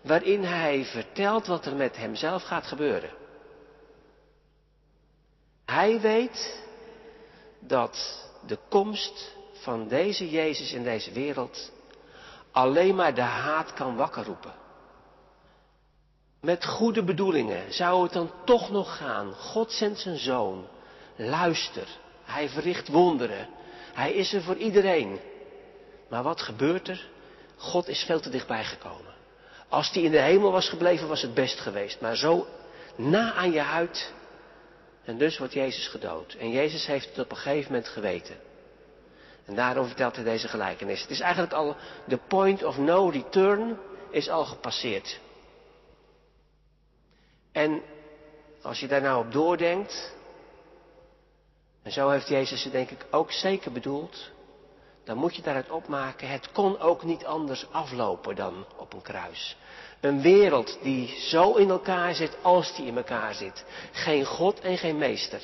waarin 0.00 0.44
hij 0.44 0.84
vertelt 0.84 1.46
wat 1.46 1.66
er 1.66 1.74
met 1.76 1.96
hemzelf 1.96 2.42
gaat 2.42 2.66
gebeuren. 2.66 3.10
Hij 5.64 6.00
weet 6.00 6.62
dat 7.58 8.24
de 8.46 8.58
komst 8.68 9.34
van 9.52 9.88
deze 9.88 10.30
Jezus 10.30 10.72
in 10.72 10.82
deze 10.82 11.12
wereld 11.12 11.72
alleen 12.52 12.94
maar 12.94 13.14
de 13.14 13.20
haat 13.20 13.72
kan 13.72 13.96
wakker 13.96 14.24
roepen. 14.24 14.54
Met 16.40 16.64
goede 16.64 17.04
bedoelingen 17.04 17.72
zou 17.72 18.02
het 18.02 18.12
dan 18.12 18.30
toch 18.44 18.70
nog 18.70 18.96
gaan. 18.96 19.32
God 19.34 19.72
zendt 19.72 19.98
zijn 19.98 20.18
zoon. 20.18 20.66
Luister, 21.16 21.88
hij 22.22 22.48
verricht 22.48 22.88
wonderen. 22.88 23.48
Hij 23.94 24.12
is 24.12 24.32
er 24.32 24.42
voor 24.42 24.56
iedereen. 24.56 25.20
Maar 26.08 26.22
wat 26.22 26.40
gebeurt 26.40 26.88
er? 26.88 27.08
God 27.56 27.88
is 27.88 28.02
veel 28.02 28.20
te 28.20 28.30
dichtbij 28.30 28.64
gekomen. 28.64 29.14
Als 29.68 29.90
hij 29.90 30.02
in 30.02 30.10
de 30.10 30.20
hemel 30.20 30.52
was 30.52 30.68
gebleven, 30.68 31.08
was 31.08 31.22
het 31.22 31.34
best 31.34 31.60
geweest. 31.60 32.00
Maar 32.00 32.16
zo 32.16 32.46
na 32.96 33.32
aan 33.32 33.52
je 33.52 33.60
huid. 33.60 34.12
En 35.04 35.18
dus 35.18 35.38
wordt 35.38 35.52
Jezus 35.52 35.88
gedood. 35.88 36.34
En 36.34 36.50
Jezus 36.50 36.86
heeft 36.86 37.08
het 37.08 37.18
op 37.18 37.30
een 37.30 37.36
gegeven 37.36 37.72
moment 37.72 37.88
geweten. 37.88 38.36
En 39.44 39.54
daarom 39.54 39.86
vertelt 39.86 40.14
hij 40.14 40.24
deze 40.24 40.48
gelijkenis. 40.48 41.00
Het 41.00 41.10
is 41.10 41.20
eigenlijk 41.20 41.52
al, 41.52 41.76
de 42.04 42.18
point 42.28 42.64
of 42.64 42.78
no 42.78 43.08
return 43.08 43.78
is 44.10 44.28
al 44.28 44.44
gepasseerd. 44.44 45.20
En 47.52 47.82
als 48.62 48.80
je 48.80 48.86
daar 48.86 49.00
nou 49.00 49.26
op 49.26 49.32
doordenkt, 49.32 50.14
en 51.84 51.92
zo 51.92 52.08
heeft 52.08 52.28
Jezus 52.28 52.64
het 52.64 52.72
denk 52.72 52.90
ik 52.90 53.06
ook 53.10 53.32
zeker 53.32 53.72
bedoeld, 53.72 54.30
dan 55.04 55.16
moet 55.16 55.36
je 55.36 55.42
daaruit 55.42 55.70
opmaken, 55.70 56.28
het 56.28 56.52
kon 56.52 56.78
ook 56.78 57.02
niet 57.02 57.24
anders 57.24 57.66
aflopen 57.70 58.36
dan 58.36 58.66
op 58.76 58.92
een 58.92 59.02
kruis. 59.02 59.56
Een 60.00 60.22
wereld 60.22 60.78
die 60.82 61.08
zo 61.20 61.54
in 61.54 61.70
elkaar 61.70 62.14
zit 62.14 62.36
als 62.42 62.76
die 62.76 62.86
in 62.86 62.96
elkaar 62.96 63.34
zit. 63.34 63.64
Geen 63.92 64.24
God 64.24 64.60
en 64.60 64.78
geen 64.78 64.98
meester. 64.98 65.42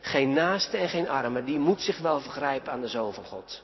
Geen 0.00 0.32
naaste 0.32 0.76
en 0.76 0.88
geen 0.88 1.08
arme, 1.08 1.44
die 1.44 1.58
moet 1.58 1.80
zich 1.80 1.98
wel 1.98 2.20
vergrijpen 2.20 2.72
aan 2.72 2.80
de 2.80 2.88
Zoon 2.88 3.14
van 3.14 3.24
God. 3.24 3.62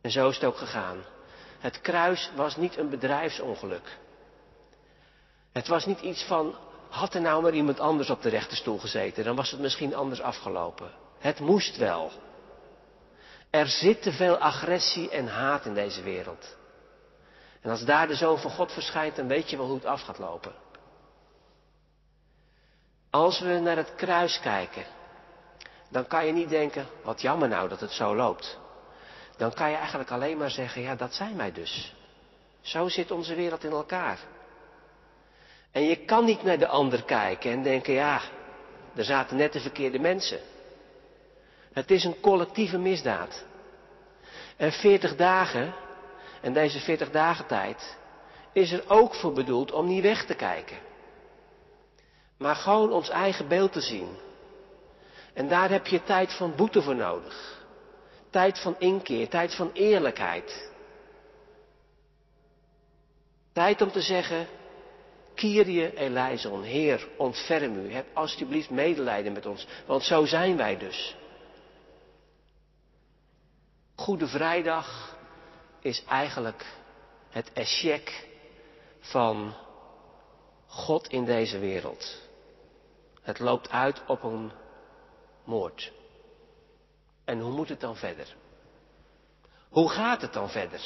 En 0.00 0.10
zo 0.10 0.28
is 0.28 0.34
het 0.34 0.44
ook 0.44 0.56
gegaan. 0.56 1.04
Het 1.58 1.80
kruis 1.80 2.30
was 2.34 2.56
niet 2.56 2.76
een 2.76 2.88
bedrijfsongeluk. 2.88 3.98
Het 5.52 5.68
was 5.68 5.86
niet 5.86 6.00
iets 6.00 6.24
van, 6.24 6.54
had 6.90 7.14
er 7.14 7.20
nou 7.20 7.42
maar 7.42 7.54
iemand 7.54 7.80
anders 7.80 8.10
op 8.10 8.22
de 8.22 8.28
rechterstoel 8.28 8.78
gezeten, 8.78 9.24
dan 9.24 9.36
was 9.36 9.50
het 9.50 9.60
misschien 9.60 9.94
anders 9.94 10.20
afgelopen. 10.20 10.90
Het 11.18 11.40
moest 11.40 11.76
wel. 11.76 12.10
Er 13.50 13.66
zit 13.66 14.02
te 14.02 14.12
veel 14.12 14.38
agressie 14.38 15.10
en 15.10 15.26
haat 15.28 15.64
in 15.66 15.74
deze 15.74 16.02
wereld. 16.02 16.56
En 17.60 17.70
als 17.70 17.84
daar 17.84 18.06
de 18.06 18.14
Zoon 18.14 18.38
van 18.38 18.50
God 18.50 18.72
verschijnt, 18.72 19.16
dan 19.16 19.26
weet 19.26 19.50
je 19.50 19.56
wel 19.56 19.66
hoe 19.66 19.74
het 19.74 19.84
af 19.84 20.02
gaat 20.02 20.18
lopen. 20.18 20.52
Als 23.10 23.40
we 23.40 23.58
naar 23.58 23.76
het 23.76 23.94
kruis 23.94 24.40
kijken, 24.40 24.84
dan 25.88 26.06
kan 26.06 26.26
je 26.26 26.32
niet 26.32 26.48
denken, 26.48 26.86
wat 27.02 27.20
jammer 27.20 27.48
nou 27.48 27.68
dat 27.68 27.80
het 27.80 27.90
zo 27.90 28.16
loopt. 28.16 28.58
Dan 29.36 29.52
kan 29.52 29.70
je 29.70 29.76
eigenlijk 29.76 30.10
alleen 30.10 30.38
maar 30.38 30.50
zeggen, 30.50 30.82
ja, 30.82 30.94
dat 30.94 31.14
zijn 31.14 31.36
wij 31.36 31.52
dus. 31.52 31.94
Zo 32.60 32.88
zit 32.88 33.10
onze 33.10 33.34
wereld 33.34 33.64
in 33.64 33.70
elkaar. 33.70 34.18
En 35.72 35.82
je 35.82 35.96
kan 35.96 36.24
niet 36.24 36.42
naar 36.42 36.58
de 36.58 36.66
ander 36.66 37.04
kijken 37.04 37.50
en 37.50 37.62
denken, 37.62 37.92
ja, 37.92 38.20
er 38.94 39.04
zaten 39.04 39.36
net 39.36 39.52
de 39.52 39.60
verkeerde 39.60 39.98
mensen. 39.98 40.40
Het 41.72 41.90
is 41.90 42.04
een 42.04 42.20
collectieve 42.20 42.78
misdaad. 42.78 43.44
En 44.56 44.72
40 44.72 45.16
dagen, 45.16 45.74
en 46.40 46.52
deze 46.52 46.80
40 46.80 47.10
dagen 47.10 47.46
tijd, 47.46 47.98
is 48.52 48.72
er 48.72 48.84
ook 48.88 49.14
voor 49.14 49.32
bedoeld 49.32 49.72
om 49.72 49.86
niet 49.86 50.02
weg 50.02 50.24
te 50.26 50.34
kijken. 50.34 50.76
Maar 52.36 52.56
gewoon 52.56 52.92
ons 52.92 53.08
eigen 53.08 53.48
beeld 53.48 53.72
te 53.72 53.80
zien. 53.80 54.16
En 55.34 55.48
daar 55.48 55.70
heb 55.70 55.86
je 55.86 56.02
tijd 56.02 56.32
van 56.32 56.56
boete 56.56 56.82
voor 56.82 56.94
nodig. 56.94 57.58
Tijd 58.30 58.58
van 58.58 58.76
inkeer, 58.78 59.28
tijd 59.28 59.54
van 59.54 59.70
eerlijkheid. 59.72 60.70
Tijd 63.52 63.82
om 63.82 63.90
te 63.90 64.00
zeggen, 64.00 64.46
Kyrie 65.40 65.96
eleison, 65.96 66.62
Heer, 66.62 67.08
ontferm 67.16 67.76
u, 67.76 67.92
heb 67.92 68.06
alstublieft 68.14 68.70
medelijden 68.70 69.32
met 69.32 69.46
ons, 69.46 69.66
want 69.86 70.02
zo 70.02 70.24
zijn 70.24 70.56
wij 70.56 70.78
dus. 70.78 71.16
Goede 73.94 74.26
Vrijdag 74.26 75.16
is 75.80 76.04
eigenlijk 76.04 76.66
het 77.30 77.52
eschek 77.52 78.28
van 79.00 79.54
God 80.66 81.08
in 81.08 81.24
deze 81.24 81.58
wereld. 81.58 82.28
Het 83.22 83.38
loopt 83.38 83.70
uit 83.70 84.02
op 84.06 84.22
een 84.22 84.52
moord. 85.44 85.92
En 87.24 87.40
hoe 87.40 87.52
moet 87.52 87.68
het 87.68 87.80
dan 87.80 87.96
verder? 87.96 88.36
Hoe 89.68 89.90
gaat 89.90 90.20
het 90.20 90.32
dan 90.32 90.50
verder? 90.50 90.80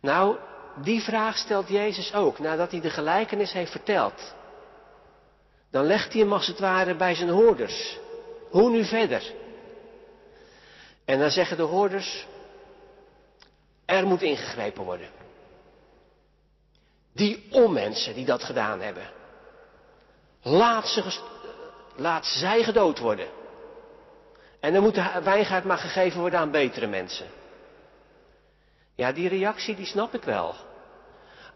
Nou, 0.00 0.38
die 0.82 1.02
vraag 1.02 1.36
stelt 1.36 1.68
Jezus 1.68 2.14
ook 2.14 2.38
nadat 2.38 2.70
hij 2.70 2.80
de 2.80 2.90
gelijkenis 2.90 3.52
heeft 3.52 3.70
verteld. 3.70 4.34
Dan 5.70 5.84
legt 5.84 6.12
hij 6.12 6.22
hem 6.22 6.32
als 6.32 6.46
het 6.46 6.58
ware 6.58 6.94
bij 6.94 7.14
zijn 7.14 7.28
hoorders. 7.28 7.98
Hoe 8.50 8.70
nu 8.70 8.84
verder? 8.84 9.32
En 11.04 11.18
dan 11.18 11.30
zeggen 11.30 11.56
de 11.56 11.62
hoorders, 11.62 12.26
er 13.84 14.06
moet 14.06 14.22
ingegrepen 14.22 14.84
worden. 14.84 15.08
Die 17.12 17.46
onmensen 17.50 18.14
die 18.14 18.24
dat 18.24 18.42
gedaan 18.44 18.80
hebben, 18.80 19.10
laat, 20.42 20.88
ze, 20.88 21.20
laat 21.96 22.26
zij 22.26 22.62
gedood 22.62 22.98
worden. 22.98 23.28
En 24.60 24.72
dan 24.72 24.82
moet 24.82 24.94
de 24.94 25.20
wijngaard 25.22 25.64
maar 25.64 25.78
gegeven 25.78 26.20
worden 26.20 26.38
aan 26.38 26.50
betere 26.50 26.86
mensen. 26.86 27.26
Ja, 28.94 29.12
die 29.12 29.28
reactie 29.28 29.76
die 29.76 29.86
snap 29.86 30.14
ik 30.14 30.22
wel. 30.22 30.54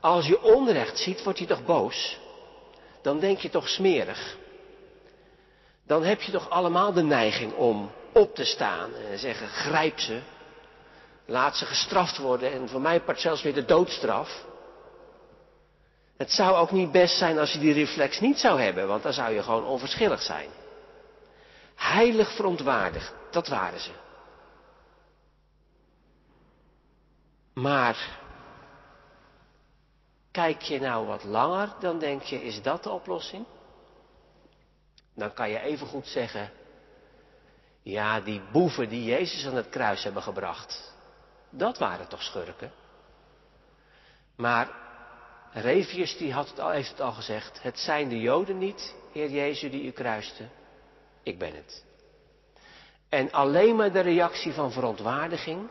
Als 0.02 0.26
je 0.26 0.42
onrecht 0.42 0.98
ziet, 0.98 1.22
word 1.22 1.38
je 1.38 1.46
toch 1.46 1.64
boos? 1.64 2.18
Dan 3.02 3.20
denk 3.20 3.38
je 3.38 3.48
toch 3.48 3.68
smerig? 3.68 4.36
Dan 5.86 6.04
heb 6.04 6.22
je 6.22 6.32
toch 6.32 6.50
allemaal 6.50 6.92
de 6.92 7.02
neiging 7.02 7.52
om 7.52 7.90
op 8.12 8.34
te 8.34 8.44
staan 8.44 8.94
en 8.94 9.18
zeggen, 9.18 9.48
grijp 9.48 9.98
ze. 10.00 10.20
Laat 11.26 11.56
ze 11.56 11.66
gestraft 11.66 12.18
worden 12.18 12.52
en 12.52 12.68
voor 12.68 12.80
mij 12.80 13.00
part 13.00 13.20
zelfs 13.20 13.42
weer 13.42 13.54
de 13.54 13.64
doodstraf. 13.64 14.44
Het 16.16 16.30
zou 16.30 16.56
ook 16.56 16.70
niet 16.70 16.92
best 16.92 17.18
zijn 17.18 17.38
als 17.38 17.52
je 17.52 17.58
die 17.58 17.72
reflex 17.72 18.20
niet 18.20 18.38
zou 18.38 18.60
hebben, 18.60 18.86
want 18.86 19.02
dan 19.02 19.12
zou 19.12 19.34
je 19.34 19.42
gewoon 19.42 19.64
onverschillig 19.64 20.22
zijn. 20.22 20.48
Heilig 21.74 22.34
verontwaardigd, 22.34 23.14
dat 23.30 23.48
waren 23.48 23.80
ze. 23.80 23.90
Maar 27.54 28.20
kijk 30.32 30.62
je 30.62 30.80
nou 30.80 31.06
wat 31.06 31.24
langer, 31.24 31.74
dan 31.80 31.98
denk 31.98 32.22
je, 32.22 32.42
is 32.42 32.62
dat 32.62 32.82
de 32.82 32.90
oplossing? 32.90 33.44
Dan 35.14 35.32
kan 35.32 35.50
je 35.50 35.60
even 35.60 35.86
goed 35.86 36.06
zeggen, 36.06 36.50
ja, 37.82 38.20
die 38.20 38.42
boeven 38.52 38.88
die 38.88 39.04
Jezus 39.04 39.46
aan 39.46 39.56
het 39.56 39.68
kruis 39.68 40.04
hebben 40.04 40.22
gebracht, 40.22 40.94
dat 41.50 41.78
waren 41.78 42.08
toch 42.08 42.22
schurken? 42.22 42.72
Maar 44.36 44.70
Revius 45.52 46.16
die 46.16 46.32
had 46.32 46.48
het 46.48 46.60
al, 46.60 46.70
heeft 46.70 46.90
het 46.90 47.00
al 47.00 47.12
gezegd, 47.12 47.62
het 47.62 47.78
zijn 47.78 48.08
de 48.08 48.20
Joden 48.20 48.58
niet, 48.58 48.94
Heer 49.12 49.30
Jezus, 49.30 49.70
die 49.70 49.84
u 49.84 49.90
kruiste, 49.90 50.48
ik 51.22 51.38
ben 51.38 51.54
het. 51.54 51.84
En 53.08 53.30
alleen 53.32 53.76
maar 53.76 53.92
de 53.92 54.00
reactie 54.00 54.52
van 54.52 54.72
verontwaardiging 54.72 55.68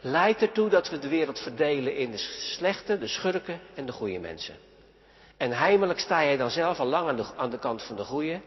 leidt 0.00 0.42
ertoe 0.42 0.68
dat 0.68 0.88
we 0.88 0.98
de 0.98 1.08
wereld 1.08 1.38
verdelen 1.38 1.96
in 1.96 2.10
de 2.10 2.18
slechte, 2.56 2.98
de 2.98 3.06
schurken 3.08 3.60
en 3.74 3.86
de 3.86 3.92
goede 3.92 4.18
mensen. 4.18 4.56
En 5.36 5.52
heimelijk 5.52 5.98
sta 5.98 6.24
jij 6.24 6.36
dan 6.36 6.50
zelf 6.50 6.78
al 6.78 6.86
lang 6.86 7.08
aan 7.08 7.16
de, 7.16 7.26
aan 7.36 7.50
de 7.50 7.58
kant 7.58 7.82
van 7.82 7.96
de 7.96 8.04
goede 8.04 8.40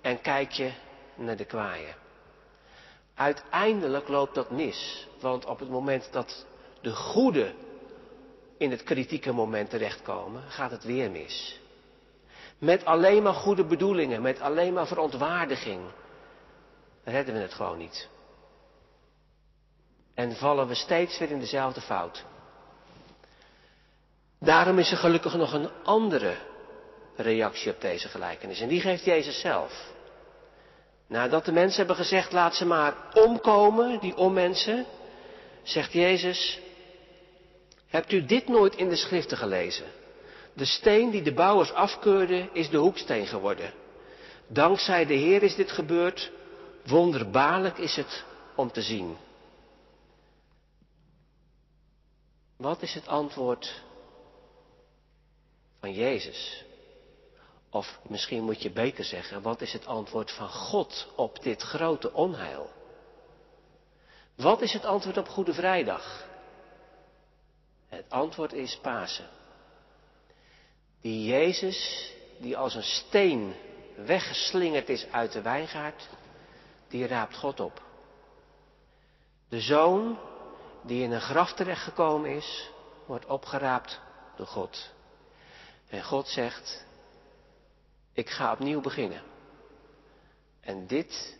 en 0.00 0.20
kijk 0.20 0.50
je 0.50 0.70
naar 1.14 1.36
de 1.36 1.44
kwaaien. 1.44 1.94
Uiteindelijk 3.14 4.08
loopt 4.08 4.34
dat 4.34 4.50
mis, 4.50 5.08
want 5.20 5.44
op 5.44 5.58
het 5.58 5.70
moment 5.70 6.08
dat 6.12 6.46
de 6.80 6.94
goede 6.94 7.52
in 8.58 8.70
het 8.70 8.82
kritieke 8.82 9.32
moment 9.32 9.70
terechtkomen, 9.70 10.42
gaat 10.48 10.70
het 10.70 10.84
weer 10.84 11.10
mis. 11.10 11.60
Met 12.58 12.84
alleen 12.84 13.22
maar 13.22 13.34
goede 13.34 13.64
bedoelingen, 13.64 14.22
met 14.22 14.40
alleen 14.40 14.72
maar 14.72 14.86
verontwaardiging, 14.86 15.80
redden 17.04 17.34
we 17.34 17.40
het 17.40 17.54
gewoon 17.54 17.78
niet. 17.78 18.08
En 20.16 20.36
vallen 20.36 20.66
we 20.66 20.74
steeds 20.74 21.18
weer 21.18 21.30
in 21.30 21.40
dezelfde 21.40 21.80
fout. 21.80 22.24
Daarom 24.40 24.78
is 24.78 24.90
er 24.90 24.96
gelukkig 24.96 25.34
nog 25.34 25.52
een 25.52 25.70
andere 25.84 26.34
reactie 27.16 27.72
op 27.72 27.80
deze 27.80 28.08
gelijkenis. 28.08 28.60
En 28.60 28.68
die 28.68 28.80
geeft 28.80 29.04
Jezus 29.04 29.40
zelf. 29.40 29.92
Nadat 31.06 31.44
de 31.44 31.52
mensen 31.52 31.78
hebben 31.78 31.96
gezegd, 31.96 32.32
laat 32.32 32.54
ze 32.54 32.66
maar 32.66 32.94
omkomen, 33.14 34.00
die 34.00 34.16
onmensen, 34.16 34.86
zegt 35.62 35.92
Jezus, 35.92 36.60
hebt 37.86 38.12
u 38.12 38.26
dit 38.26 38.48
nooit 38.48 38.74
in 38.74 38.88
de 38.88 38.96
schriften 38.96 39.36
gelezen? 39.36 39.86
De 40.52 40.64
steen 40.64 41.10
die 41.10 41.22
de 41.22 41.34
bouwers 41.34 41.72
afkeurden 41.72 42.48
is 42.52 42.70
de 42.70 42.76
hoeksteen 42.76 43.26
geworden. 43.26 43.72
Dankzij 44.46 45.06
de 45.06 45.14
Heer 45.14 45.42
is 45.42 45.54
dit 45.54 45.72
gebeurd. 45.72 46.30
Wonderbaarlijk 46.84 47.78
is 47.78 47.96
het 47.96 48.24
om 48.54 48.72
te 48.72 48.82
zien. 48.82 49.16
Wat 52.56 52.82
is 52.82 52.94
het 52.94 53.06
antwoord 53.06 53.82
van 55.80 55.92
Jezus? 55.92 56.64
Of 57.70 57.98
misschien 58.08 58.44
moet 58.44 58.62
je 58.62 58.70
beter 58.70 59.04
zeggen, 59.04 59.42
wat 59.42 59.60
is 59.60 59.72
het 59.72 59.86
antwoord 59.86 60.30
van 60.30 60.48
God 60.48 61.08
op 61.16 61.42
dit 61.42 61.62
grote 61.62 62.12
onheil? 62.12 62.70
Wat 64.34 64.60
is 64.60 64.72
het 64.72 64.84
antwoord 64.84 65.16
op 65.16 65.28
Goede 65.28 65.54
Vrijdag? 65.54 66.24
Het 67.88 68.04
antwoord 68.08 68.52
is 68.52 68.78
Pasen. 68.82 69.28
Die 71.00 71.24
Jezus, 71.24 72.10
die 72.38 72.56
als 72.56 72.74
een 72.74 72.82
steen 72.82 73.54
weggeslingerd 73.96 74.88
is 74.88 75.06
uit 75.10 75.32
de 75.32 75.42
wijngaard, 75.42 76.08
die 76.88 77.06
raapt 77.06 77.36
God 77.36 77.60
op. 77.60 77.82
De 79.48 79.60
zoon 79.60 80.18
die 80.86 81.02
in 81.02 81.12
een 81.12 81.20
graf 81.20 81.52
terechtgekomen 81.52 82.30
is, 82.30 82.70
wordt 83.06 83.26
opgeraapt 83.26 84.00
door 84.36 84.46
God. 84.46 84.90
En 85.88 86.04
God 86.04 86.28
zegt, 86.28 86.84
ik 88.12 88.30
ga 88.30 88.52
opnieuw 88.52 88.80
beginnen. 88.80 89.22
En 90.60 90.86
dit, 90.86 91.38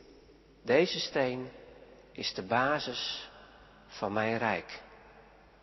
deze 0.63 1.01
steen, 1.01 1.51
is 2.13 2.35
de 2.35 2.43
basis 2.43 3.31
van 3.87 4.13
mijn 4.13 4.39
rijk, 4.39 4.83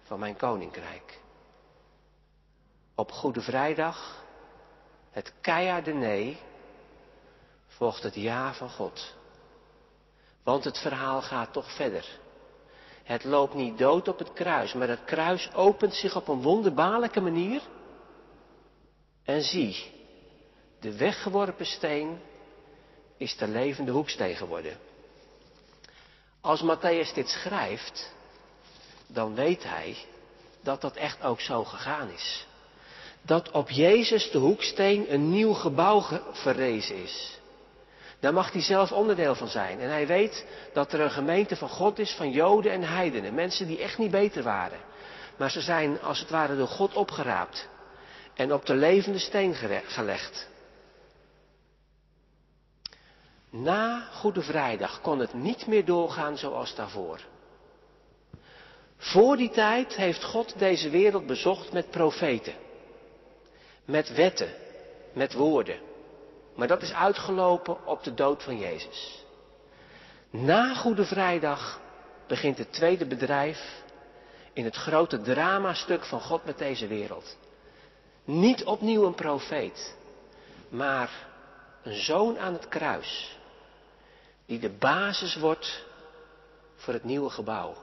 van 0.03 0.19
mijn 0.19 0.35
koninkrijk. 0.35 1.19
Op 2.95 3.11
Goede 3.11 3.41
Vrijdag, 3.41 4.23
het 5.11 5.33
keiharde 5.41 5.93
nee, 5.93 6.39
volgt 7.67 8.03
het 8.03 8.15
ja 8.15 8.53
van 8.53 8.69
God. 8.69 9.15
Want 10.43 10.63
het 10.63 10.77
verhaal 10.77 11.21
gaat 11.21 11.53
toch 11.53 11.75
verder. 11.75 12.21
Het 13.03 13.23
loopt 13.23 13.53
niet 13.53 13.77
dood 13.77 14.07
op 14.07 14.19
het 14.19 14.33
kruis, 14.33 14.73
maar 14.73 14.87
het 14.87 15.03
kruis 15.03 15.53
opent 15.53 15.93
zich 15.93 16.15
op 16.15 16.27
een 16.27 16.41
wonderbaarlijke 16.41 17.21
manier. 17.21 17.61
En 19.23 19.41
zie, 19.41 19.91
de 20.79 20.97
weggeworpen 20.97 21.65
steen 21.65 22.19
is 23.17 23.37
de 23.37 23.47
levende 23.47 23.91
hoeksteen 23.91 24.35
geworden. 24.35 24.77
Als 26.41 26.63
Matthäus 26.63 27.13
dit 27.13 27.29
schrijft, 27.29 28.13
dan 29.07 29.35
weet 29.35 29.63
hij 29.63 29.97
dat 30.61 30.81
dat 30.81 30.95
echt 30.95 31.23
ook 31.23 31.41
zo 31.41 31.63
gegaan 31.63 32.09
is. 32.09 32.47
Dat 33.21 33.51
op 33.51 33.69
Jezus 33.69 34.31
de 34.31 34.37
hoeksteen 34.37 35.13
een 35.13 35.29
nieuw 35.29 35.53
gebouw 35.53 36.03
verrezen 36.31 36.95
is. 36.95 37.39
Daar 38.23 38.33
mag 38.33 38.51
hij 38.51 38.61
zelf 38.61 38.91
onderdeel 38.91 39.35
van 39.35 39.47
zijn. 39.47 39.79
En 39.79 39.89
hij 39.89 40.07
weet 40.07 40.45
dat 40.73 40.93
er 40.93 40.99
een 40.99 41.11
gemeente 41.11 41.55
van 41.55 41.69
God 41.69 41.99
is, 41.99 42.11
van 42.11 42.31
Joden 42.31 42.71
en 42.71 42.83
Heidenen. 42.83 43.33
Mensen 43.33 43.67
die 43.67 43.79
echt 43.79 43.97
niet 43.97 44.11
beter 44.11 44.43
waren. 44.43 44.79
Maar 45.37 45.51
ze 45.51 45.61
zijn 45.61 46.01
als 46.01 46.19
het 46.19 46.29
ware 46.29 46.57
door 46.57 46.67
God 46.67 46.93
opgeraapt. 46.93 47.67
En 48.33 48.53
op 48.53 48.65
de 48.65 48.75
levende 48.75 49.19
steen 49.19 49.55
gelegd. 49.87 50.47
Na 53.49 54.07
Goede 54.11 54.41
Vrijdag 54.41 55.01
kon 55.01 55.19
het 55.19 55.33
niet 55.33 55.67
meer 55.67 55.85
doorgaan 55.85 56.37
zoals 56.37 56.75
daarvoor. 56.75 57.19
Voor 58.97 59.37
die 59.37 59.49
tijd 59.49 59.95
heeft 59.95 60.23
God 60.23 60.59
deze 60.59 60.89
wereld 60.89 61.25
bezocht 61.25 61.71
met 61.73 61.89
profeten. 61.89 62.53
Met 63.85 64.15
wetten, 64.15 64.53
met 65.13 65.33
woorden. 65.33 65.91
Maar 66.55 66.67
dat 66.67 66.81
is 66.81 66.93
uitgelopen 66.93 67.85
op 67.85 68.03
de 68.03 68.13
dood 68.13 68.43
van 68.43 68.57
Jezus. 68.57 69.23
Na 70.29 70.73
Goede 70.73 71.05
Vrijdag 71.05 71.79
begint 72.27 72.57
het 72.57 72.73
tweede 72.73 73.05
bedrijf 73.05 73.83
in 74.53 74.65
het 74.65 74.75
grote 74.75 75.21
dramastuk 75.21 76.05
van 76.05 76.21
God 76.21 76.45
met 76.45 76.57
deze 76.57 76.87
wereld. 76.87 77.37
Niet 78.23 78.63
opnieuw 78.63 79.05
een 79.05 79.15
profeet, 79.15 79.95
maar 80.69 81.09
een 81.83 82.01
zoon 82.01 82.39
aan 82.39 82.53
het 82.53 82.67
kruis, 82.67 83.37
die 84.45 84.59
de 84.59 84.69
basis 84.69 85.35
wordt 85.35 85.85
voor 86.75 86.93
het 86.93 87.03
nieuwe 87.03 87.29
gebouw. 87.29 87.75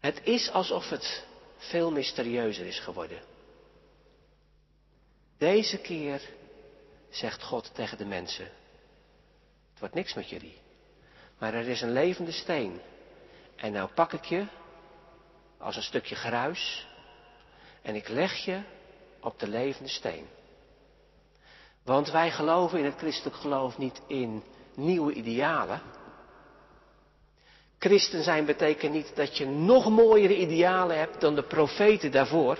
Het 0.00 0.20
is 0.22 0.50
alsof 0.50 0.88
het 0.88 1.24
veel 1.56 1.90
mysterieuzer 1.90 2.66
is 2.66 2.80
geworden. 2.80 3.20
Deze 5.38 5.78
keer 5.78 6.22
zegt 7.16 7.42
God 7.42 7.74
tegen 7.74 7.98
de 7.98 8.04
mensen. 8.04 8.44
Het 9.70 9.78
wordt 9.78 9.94
niks 9.94 10.14
met 10.14 10.28
jullie. 10.28 10.58
Maar 11.38 11.54
er 11.54 11.68
is 11.68 11.80
een 11.80 11.92
levende 11.92 12.32
steen. 12.32 12.80
En 13.56 13.72
nou 13.72 13.90
pak 13.94 14.12
ik 14.12 14.24
je 14.24 14.46
als 15.58 15.76
een 15.76 15.82
stukje 15.82 16.14
gruis 16.14 16.86
en 17.82 17.94
ik 17.94 18.08
leg 18.08 18.44
je 18.44 18.60
op 19.20 19.38
de 19.38 19.48
levende 19.48 19.88
steen. 19.88 20.26
Want 21.84 22.10
wij 22.10 22.30
geloven 22.30 22.78
in 22.78 22.84
het 22.84 22.98
christelijk 22.98 23.36
geloof 23.36 23.78
niet 23.78 24.00
in 24.06 24.42
nieuwe 24.74 25.12
idealen. 25.12 25.82
Christen 27.78 28.22
zijn 28.22 28.44
betekent 28.44 28.92
niet 28.92 29.16
dat 29.16 29.36
je 29.36 29.46
nog 29.46 29.88
mooiere 29.90 30.36
idealen 30.36 30.98
hebt 30.98 31.20
dan 31.20 31.34
de 31.34 31.42
profeten 31.42 32.10
daarvoor. 32.10 32.58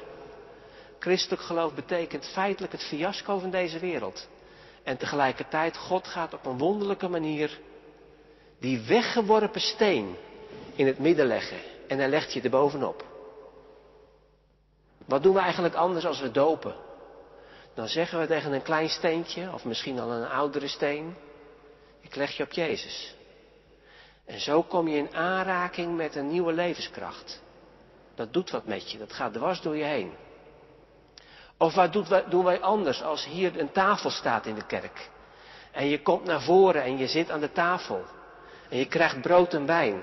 Christelijk 0.98 1.42
geloof 1.42 1.74
betekent 1.74 2.28
feitelijk 2.28 2.72
het 2.72 2.84
fiasco 2.84 3.38
van 3.38 3.50
deze 3.50 3.78
wereld. 3.78 4.28
En 4.86 4.96
tegelijkertijd, 4.96 5.76
God 5.76 6.06
gaat 6.06 6.34
op 6.34 6.46
een 6.46 6.58
wonderlijke 6.58 7.08
manier 7.08 7.58
die 8.58 8.80
weggeworpen 8.80 9.60
steen 9.60 10.16
in 10.74 10.86
het 10.86 10.98
midden 10.98 11.26
leggen. 11.26 11.56
En 11.88 11.98
hij 11.98 12.08
legt 12.08 12.32
je 12.32 12.40
er 12.40 12.50
bovenop. 12.50 13.04
Wat 15.04 15.22
doen 15.22 15.34
we 15.34 15.40
eigenlijk 15.40 15.74
anders 15.74 16.06
als 16.06 16.20
we 16.20 16.30
dopen? 16.30 16.74
Dan 17.74 17.88
zeggen 17.88 18.20
we 18.20 18.26
tegen 18.26 18.52
een 18.52 18.62
klein 18.62 18.88
steentje, 18.88 19.52
of 19.52 19.64
misschien 19.64 19.98
al 19.98 20.10
een 20.10 20.28
oudere 20.28 20.68
steen, 20.68 21.16
ik 22.00 22.14
leg 22.14 22.30
je 22.30 22.42
op 22.42 22.52
Jezus. 22.52 23.14
En 24.24 24.40
zo 24.40 24.62
kom 24.62 24.88
je 24.88 24.96
in 24.96 25.14
aanraking 25.14 25.96
met 25.96 26.14
een 26.14 26.28
nieuwe 26.28 26.52
levenskracht. 26.52 27.42
Dat 28.14 28.32
doet 28.32 28.50
wat 28.50 28.66
met 28.66 28.90
je, 28.90 28.98
dat 28.98 29.12
gaat 29.12 29.32
dwars 29.32 29.60
door 29.60 29.76
je 29.76 29.84
heen. 29.84 30.12
Of 31.58 31.74
wat 31.74 31.92
doen 32.30 32.44
wij 32.44 32.60
anders 32.60 33.02
als 33.02 33.24
hier 33.24 33.60
een 33.60 33.72
tafel 33.72 34.10
staat 34.10 34.46
in 34.46 34.54
de 34.54 34.66
kerk? 34.66 35.10
En 35.72 35.86
je 35.86 36.02
komt 36.02 36.24
naar 36.24 36.42
voren 36.42 36.82
en 36.82 36.98
je 36.98 37.06
zit 37.06 37.30
aan 37.30 37.40
de 37.40 37.52
tafel. 37.52 38.04
En 38.68 38.78
je 38.78 38.86
krijgt 38.86 39.20
brood 39.20 39.54
en 39.54 39.66
wijn. 39.66 40.02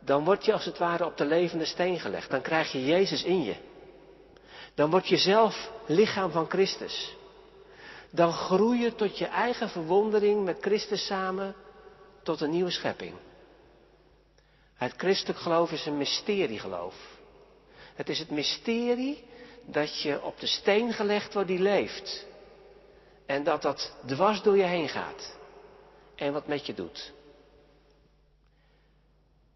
Dan 0.00 0.24
word 0.24 0.44
je 0.44 0.52
als 0.52 0.64
het 0.64 0.78
ware 0.78 1.04
op 1.04 1.16
de 1.16 1.24
levende 1.24 1.64
steen 1.64 2.00
gelegd. 2.00 2.30
Dan 2.30 2.40
krijg 2.40 2.72
je 2.72 2.84
Jezus 2.84 3.22
in 3.22 3.42
je. 3.42 3.54
Dan 4.74 4.90
word 4.90 5.08
je 5.08 5.16
zelf 5.16 5.70
lichaam 5.86 6.30
van 6.30 6.48
Christus. 6.48 7.16
Dan 8.10 8.32
groei 8.32 8.80
je 8.80 8.94
tot 8.94 9.18
je 9.18 9.26
eigen 9.26 9.68
verwondering 9.68 10.44
met 10.44 10.58
Christus 10.60 11.06
samen 11.06 11.54
tot 12.22 12.40
een 12.40 12.50
nieuwe 12.50 12.70
schepping. 12.70 13.14
Het 14.74 14.94
christelijk 14.96 15.38
geloof 15.38 15.72
is 15.72 15.86
een 15.86 15.96
mysteriegeloof. 15.96 16.94
Het 17.94 18.08
is 18.08 18.18
het 18.18 18.30
mysterie 18.30 19.24
dat 19.64 20.02
je 20.02 20.22
op 20.22 20.40
de 20.40 20.46
steen 20.46 20.92
gelegd 20.92 21.34
wordt 21.34 21.48
die 21.48 21.58
leeft. 21.58 22.26
En 23.26 23.44
dat 23.44 23.62
dat 23.62 23.92
dwars 24.06 24.42
door 24.42 24.56
je 24.56 24.62
heen 24.62 24.88
gaat. 24.88 25.36
En 26.14 26.32
wat 26.32 26.46
met 26.46 26.66
je 26.66 26.74
doet. 26.74 27.12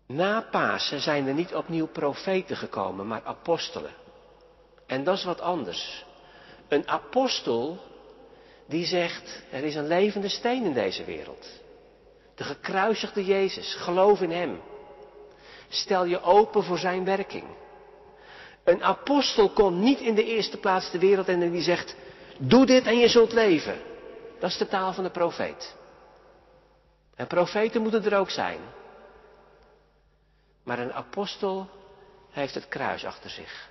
Na 0.06 0.40
Pasen 0.50 1.00
zijn 1.00 1.26
er 1.26 1.34
niet 1.34 1.54
opnieuw 1.54 1.86
profeten 1.86 2.56
gekomen, 2.56 3.06
maar 3.06 3.24
apostelen. 3.24 3.94
En 4.86 5.04
dat 5.04 5.16
is 5.16 5.24
wat 5.24 5.40
anders. 5.40 6.04
Een 6.68 6.88
apostel 6.88 7.78
die 8.66 8.86
zegt, 8.86 9.42
er 9.50 9.64
is 9.64 9.74
een 9.74 9.86
levende 9.86 10.28
steen 10.28 10.64
in 10.64 10.72
deze 10.72 11.04
wereld. 11.04 11.48
De 12.34 12.44
gekruisigde 12.44 13.24
Jezus, 13.24 13.74
geloof 13.74 14.20
in 14.20 14.30
Hem. 14.30 14.60
Stel 15.68 16.04
je 16.04 16.22
open 16.22 16.64
voor 16.64 16.78
Zijn 16.78 17.04
werking. 17.04 17.44
Een 18.66 18.84
apostel 18.84 19.50
komt 19.50 19.76
niet 19.76 20.00
in 20.00 20.14
de 20.14 20.24
eerste 20.24 20.56
plaats 20.56 20.90
de 20.90 20.98
wereld 20.98 21.28
en 21.28 21.50
die 21.50 21.62
zegt, 21.62 21.96
doe 22.38 22.66
dit 22.66 22.86
en 22.86 22.98
je 22.98 23.08
zult 23.08 23.32
leven. 23.32 23.82
Dat 24.38 24.50
is 24.50 24.56
de 24.56 24.68
taal 24.68 24.92
van 24.92 25.04
de 25.04 25.10
profeet. 25.10 25.76
En 27.14 27.26
profeten 27.26 27.82
moeten 27.82 28.04
er 28.04 28.18
ook 28.18 28.30
zijn. 28.30 28.58
Maar 30.62 30.78
een 30.78 30.92
apostel 30.92 31.68
heeft 32.30 32.54
het 32.54 32.68
kruis 32.68 33.04
achter 33.04 33.30
zich. 33.30 33.68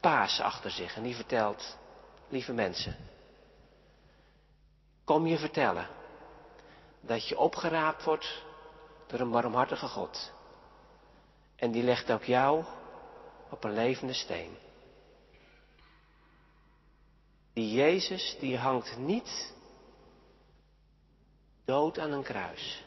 Paas 0.00 0.40
achter 0.40 0.70
zich. 0.70 0.96
En 0.96 1.02
die 1.02 1.14
vertelt, 1.14 1.76
lieve 2.28 2.52
mensen, 2.52 2.96
kom 5.04 5.26
je 5.26 5.38
vertellen 5.38 5.88
dat 7.00 7.28
je 7.28 7.38
opgeraapt 7.38 8.04
wordt 8.04 8.42
door 9.06 9.20
een 9.20 9.30
warmhartige 9.30 9.88
God. 9.88 10.32
En 11.56 11.70
die 11.70 11.82
legt 11.82 12.10
ook 12.12 12.24
jou 12.24 12.64
op 13.52 13.64
een 13.64 13.72
levende 13.72 14.12
steen. 14.12 14.56
Die 17.52 17.72
Jezus, 17.72 18.36
die 18.40 18.56
hangt 18.56 18.96
niet 18.96 19.54
dood 21.64 21.98
aan 21.98 22.12
een 22.12 22.22
kruis. 22.22 22.84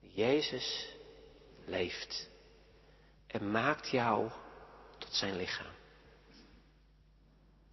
Jezus 0.00 0.94
leeft 1.64 2.28
en 3.26 3.50
maakt 3.50 3.88
jou 3.88 4.30
tot 4.98 5.14
zijn 5.14 5.36
lichaam. 5.36 5.72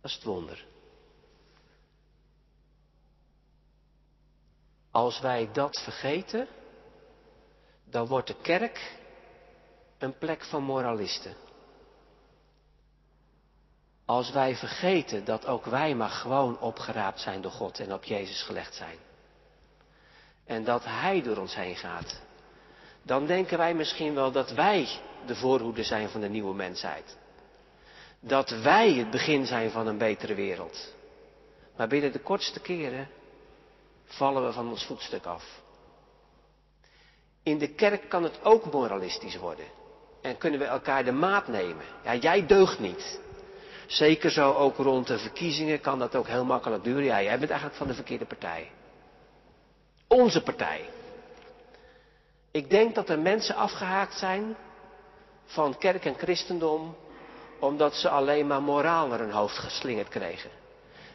Dat 0.01 0.11
is 0.11 0.13
het 0.13 0.23
wonder. 0.23 0.65
Als 4.91 5.19
wij 5.19 5.51
dat 5.51 5.81
vergeten, 5.83 6.47
dan 7.83 8.07
wordt 8.07 8.27
de 8.27 8.41
kerk 8.41 8.99
een 9.97 10.17
plek 10.17 10.43
van 10.43 10.63
moralisten. 10.63 11.46
Als 14.07 14.31
wij 14.31 14.55
vergeten 14.55 15.25
dat 15.25 15.45
ook 15.45 15.65
wij 15.65 15.95
maar 15.95 16.09
gewoon 16.09 16.59
opgeraapt 16.59 17.19
zijn 17.19 17.41
door 17.41 17.51
God 17.51 17.79
en 17.79 17.93
op 17.93 18.03
Jezus 18.03 18.41
gelegd 18.41 18.75
zijn. 18.75 18.97
En 20.45 20.63
dat 20.63 20.83
Hij 20.85 21.21
door 21.21 21.37
ons 21.37 21.55
heen 21.55 21.75
gaat. 21.75 22.21
Dan 23.03 23.25
denken 23.25 23.57
wij 23.57 23.73
misschien 23.73 24.13
wel 24.13 24.31
dat 24.31 24.51
wij 24.51 24.87
de 25.25 25.35
voorhoede 25.35 25.83
zijn 25.83 26.09
van 26.09 26.21
de 26.21 26.29
nieuwe 26.29 26.53
mensheid. 26.53 27.17
Dat 28.19 28.49
wij 28.49 28.93
het 28.93 29.11
begin 29.11 29.45
zijn 29.45 29.71
van 29.71 29.87
een 29.87 29.97
betere 29.97 30.35
wereld. 30.35 30.93
Maar 31.75 31.87
binnen 31.87 32.11
de 32.11 32.19
kortste 32.19 32.59
keren 32.59 33.09
vallen 34.05 34.45
we 34.45 34.51
van 34.51 34.69
ons 34.69 34.85
voetstuk 34.85 35.25
af. 35.25 35.61
In 37.43 37.57
de 37.57 37.73
kerk 37.73 38.09
kan 38.09 38.23
het 38.23 38.43
ook 38.43 38.71
moralistisch 38.71 39.37
worden. 39.37 39.65
En 40.21 40.37
kunnen 40.37 40.59
we 40.59 40.65
elkaar 40.65 41.03
de 41.03 41.11
maat 41.11 41.47
nemen. 41.47 41.85
Ja, 42.03 42.15
jij 42.15 42.45
deugt 42.45 42.79
niet. 42.79 43.25
Zeker 43.87 44.31
zo 44.31 44.53
ook 44.53 44.77
rond 44.77 45.07
de 45.07 45.17
verkiezingen 45.17 45.81
kan 45.81 45.99
dat 45.99 46.15
ook 46.15 46.27
heel 46.27 46.45
makkelijk 46.45 46.83
duren. 46.83 47.03
Ja, 47.03 47.21
jij 47.21 47.37
bent 47.37 47.49
eigenlijk 47.49 47.79
van 47.79 47.87
de 47.87 47.93
verkeerde 47.93 48.25
partij. 48.25 48.71
Onze 50.07 50.43
partij. 50.43 50.89
Ik 52.51 52.69
denk 52.69 52.95
dat 52.95 53.09
er 53.09 53.19
mensen 53.19 53.55
afgehaakt 53.55 54.13
zijn 54.13 54.55
van 55.45 55.77
kerk 55.77 56.05
en 56.05 56.15
christendom 56.17 56.95
omdat 57.59 57.95
ze 57.95 58.09
alleen 58.09 58.47
maar 58.47 58.61
moraal 58.61 59.07
naar 59.07 59.19
hun 59.19 59.31
hoofd 59.31 59.57
geslingerd 59.57 60.07
kregen. 60.07 60.49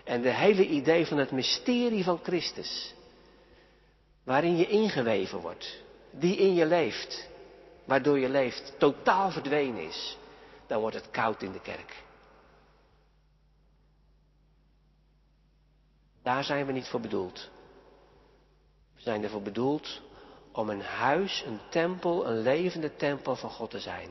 En 0.05 0.23
de 0.23 0.31
hele 0.31 0.67
idee 0.67 1.07
van 1.07 1.19
het 1.19 1.31
mysterie 1.31 2.05
van 2.05 2.21
Christus, 2.23 2.95
waarin 4.25 4.57
je 4.57 4.67
ingeweven 4.67 5.39
wordt, 5.39 5.83
die 6.11 6.37
in 6.37 6.55
je 6.55 6.67
leeft, 6.67 7.29
waardoor 7.85 8.19
je 8.19 8.29
leeft, 8.29 8.73
totaal 8.79 9.31
verdwenen 9.31 9.83
is, 9.83 10.19
dan 10.67 10.81
wordt 10.81 10.97
het 10.97 11.11
koud 11.11 11.43
in 11.43 11.53
de 11.53 11.61
kerk. 11.61 12.03
Daar 16.23 16.45
zijn 16.45 16.67
we 16.67 16.73
niet 16.73 16.89
voor 16.89 17.01
bedoeld. 17.01 17.51
We 18.95 19.01
zijn 19.01 19.23
ervoor 19.23 19.43
bedoeld 19.43 20.01
om 20.53 20.71
een 20.71 20.83
huis, 20.83 21.45
een 21.47 21.61
tempel, 21.69 22.27
een 22.27 22.43
levende 22.43 22.97
tempel 22.97 23.37
van 23.37 23.51
God 23.51 23.71
te 23.71 23.81
zijn. 23.81 24.09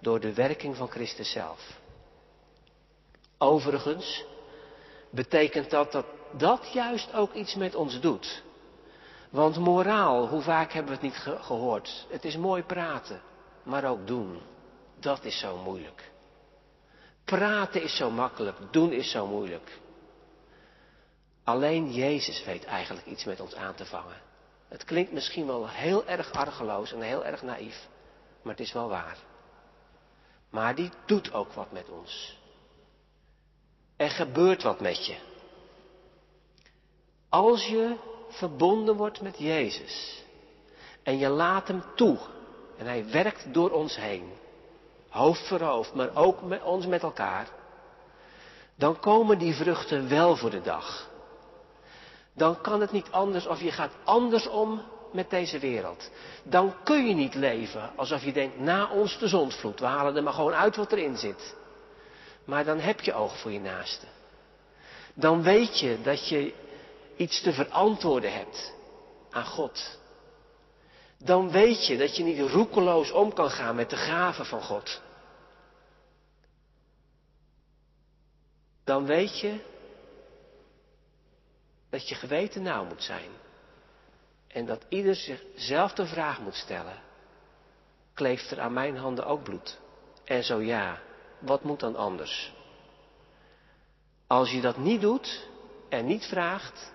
Door 0.00 0.20
de 0.20 0.34
werking 0.34 0.76
van 0.76 0.88
Christus 0.88 1.32
zelf. 1.32 1.78
Overigens 3.38 4.24
betekent 5.10 5.70
dat 5.70 5.92
dat 5.92 6.06
dat 6.36 6.70
juist 6.72 7.14
ook 7.14 7.32
iets 7.32 7.54
met 7.54 7.74
ons 7.74 8.00
doet. 8.00 8.42
Want 9.30 9.56
moraal, 9.56 10.28
hoe 10.28 10.42
vaak 10.42 10.72
hebben 10.72 10.92
we 10.92 11.06
het 11.06 11.14
niet 11.14 11.36
gehoord? 11.40 12.06
Het 12.08 12.24
is 12.24 12.36
mooi 12.36 12.62
praten, 12.62 13.20
maar 13.62 13.84
ook 13.84 14.06
doen. 14.06 14.40
Dat 15.00 15.24
is 15.24 15.38
zo 15.38 15.56
moeilijk. 15.56 16.12
Praten 17.24 17.82
is 17.82 17.96
zo 17.96 18.10
makkelijk, 18.10 18.56
doen 18.70 18.92
is 18.92 19.10
zo 19.10 19.26
moeilijk. 19.26 19.78
Alleen 21.44 21.92
Jezus 21.92 22.44
weet 22.44 22.64
eigenlijk 22.64 23.06
iets 23.06 23.24
met 23.24 23.40
ons 23.40 23.54
aan 23.54 23.74
te 23.74 23.84
vangen. 23.84 24.16
Het 24.68 24.84
klinkt 24.84 25.12
misschien 25.12 25.46
wel 25.46 25.68
heel 25.68 26.06
erg 26.06 26.32
argeloos 26.32 26.92
en 26.92 27.00
heel 27.00 27.24
erg 27.24 27.42
naïef, 27.42 27.88
maar 28.42 28.52
het 28.52 28.66
is 28.66 28.72
wel 28.72 28.88
waar. 28.88 29.16
Maar 30.50 30.74
die 30.74 30.90
doet 31.06 31.32
ook 31.32 31.52
wat 31.52 31.72
met 31.72 31.88
ons. 31.88 32.38
Er 33.96 34.10
gebeurt 34.10 34.62
wat 34.62 34.80
met 34.80 35.06
je. 35.06 35.16
Als 37.28 37.66
je 37.66 37.96
verbonden 38.28 38.96
wordt 38.96 39.20
met 39.20 39.38
Jezus 39.38 40.22
en 41.02 41.18
je 41.18 41.28
laat 41.28 41.68
Hem 41.68 41.82
toe 41.94 42.18
en 42.76 42.86
Hij 42.86 43.10
werkt 43.10 43.54
door 43.54 43.70
ons 43.70 43.96
heen, 43.96 44.32
hoofd 45.08 45.48
voor 45.48 45.60
hoofd, 45.60 45.94
maar 45.94 46.16
ook 46.16 46.42
met 46.42 46.62
ons 46.62 46.86
met 46.86 47.02
elkaar, 47.02 47.48
dan 48.74 49.00
komen 49.00 49.38
die 49.38 49.54
vruchten 49.54 50.08
wel 50.08 50.36
voor 50.36 50.50
de 50.50 50.60
dag 50.60 51.12
dan 52.34 52.60
kan 52.60 52.80
het 52.80 52.92
niet 52.92 53.10
anders 53.10 53.46
of 53.46 53.60
je 53.60 53.70
gaat 53.70 53.92
anders 54.04 54.46
om 54.46 54.82
met 55.12 55.30
deze 55.30 55.58
wereld. 55.58 56.10
Dan 56.42 56.74
kun 56.84 57.06
je 57.06 57.14
niet 57.14 57.34
leven 57.34 57.90
alsof 57.96 58.24
je 58.24 58.32
denkt, 58.32 58.58
na 58.58 58.90
ons 58.90 59.18
de 59.18 59.28
zondvloed, 59.28 59.80
we 59.80 59.86
halen 59.86 60.16
er 60.16 60.22
maar 60.22 60.32
gewoon 60.32 60.54
uit 60.54 60.76
wat 60.76 60.92
erin 60.92 61.16
zit. 61.16 61.56
Maar 62.44 62.64
dan 62.64 62.78
heb 62.78 63.00
je 63.00 63.14
oog 63.14 63.38
voor 63.38 63.50
je 63.50 63.60
naaste. 63.60 64.06
Dan 65.14 65.42
weet 65.42 65.78
je 65.78 65.98
dat 66.02 66.28
je 66.28 66.54
iets 67.16 67.42
te 67.42 67.52
verantwoorden 67.52 68.32
hebt 68.32 68.72
aan 69.30 69.46
God. 69.46 69.98
Dan 71.18 71.50
weet 71.50 71.86
je 71.86 71.96
dat 71.96 72.16
je 72.16 72.22
niet 72.22 72.50
roekeloos 72.50 73.10
om 73.10 73.32
kan 73.32 73.50
gaan 73.50 73.74
met 73.74 73.90
de 73.90 73.96
gaven 73.96 74.46
van 74.46 74.62
God. 74.62 75.00
Dan 78.84 79.06
weet 79.06 79.40
je 79.40 79.60
dat 81.94 82.08
je 82.08 82.14
geweten 82.14 82.62
nauw 82.62 82.84
moet 82.84 83.02
zijn. 83.02 83.30
En 84.48 84.66
dat 84.66 84.84
ieder 84.88 85.14
zichzelf 85.14 85.92
de 85.92 86.06
vraag 86.06 86.40
moet 86.40 86.54
stellen. 86.54 87.02
Kleeft 88.14 88.50
er 88.50 88.60
aan 88.60 88.72
mijn 88.72 88.96
handen 88.96 89.26
ook 89.26 89.42
bloed? 89.42 89.78
En 90.24 90.44
zo 90.44 90.60
ja, 90.60 91.00
wat 91.38 91.62
moet 91.62 91.80
dan 91.80 91.96
anders? 91.96 92.52
Als 94.26 94.50
je 94.50 94.60
dat 94.60 94.76
niet 94.76 95.00
doet 95.00 95.48
en 95.88 96.06
niet 96.06 96.24
vraagt, 96.24 96.92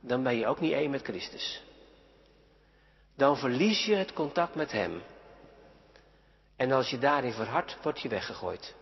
dan 0.00 0.22
ben 0.22 0.36
je 0.36 0.46
ook 0.46 0.60
niet 0.60 0.72
één 0.72 0.90
met 0.90 1.02
Christus. 1.02 1.62
Dan 3.16 3.36
verlies 3.36 3.84
je 3.84 3.94
het 3.94 4.12
contact 4.12 4.54
met 4.54 4.72
Hem. 4.72 5.02
En 6.56 6.72
als 6.72 6.90
je 6.90 6.98
daarin 6.98 7.32
verhardt, 7.32 7.76
word 7.82 8.00
je 8.00 8.08
weggegooid. 8.08 8.74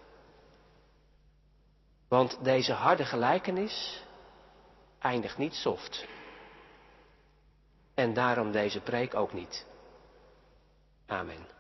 Want 2.09 2.45
deze 2.45 2.73
harde 2.73 3.05
gelijkenis 3.05 4.07
eindigt 4.99 5.39
niet 5.39 5.55
soft. 5.55 6.07
En 7.95 8.15
daarom 8.15 8.53
deze 8.53 8.81
preek 8.81 9.15
ook 9.15 9.33
niet. 9.33 9.67
Amen. 11.07 11.58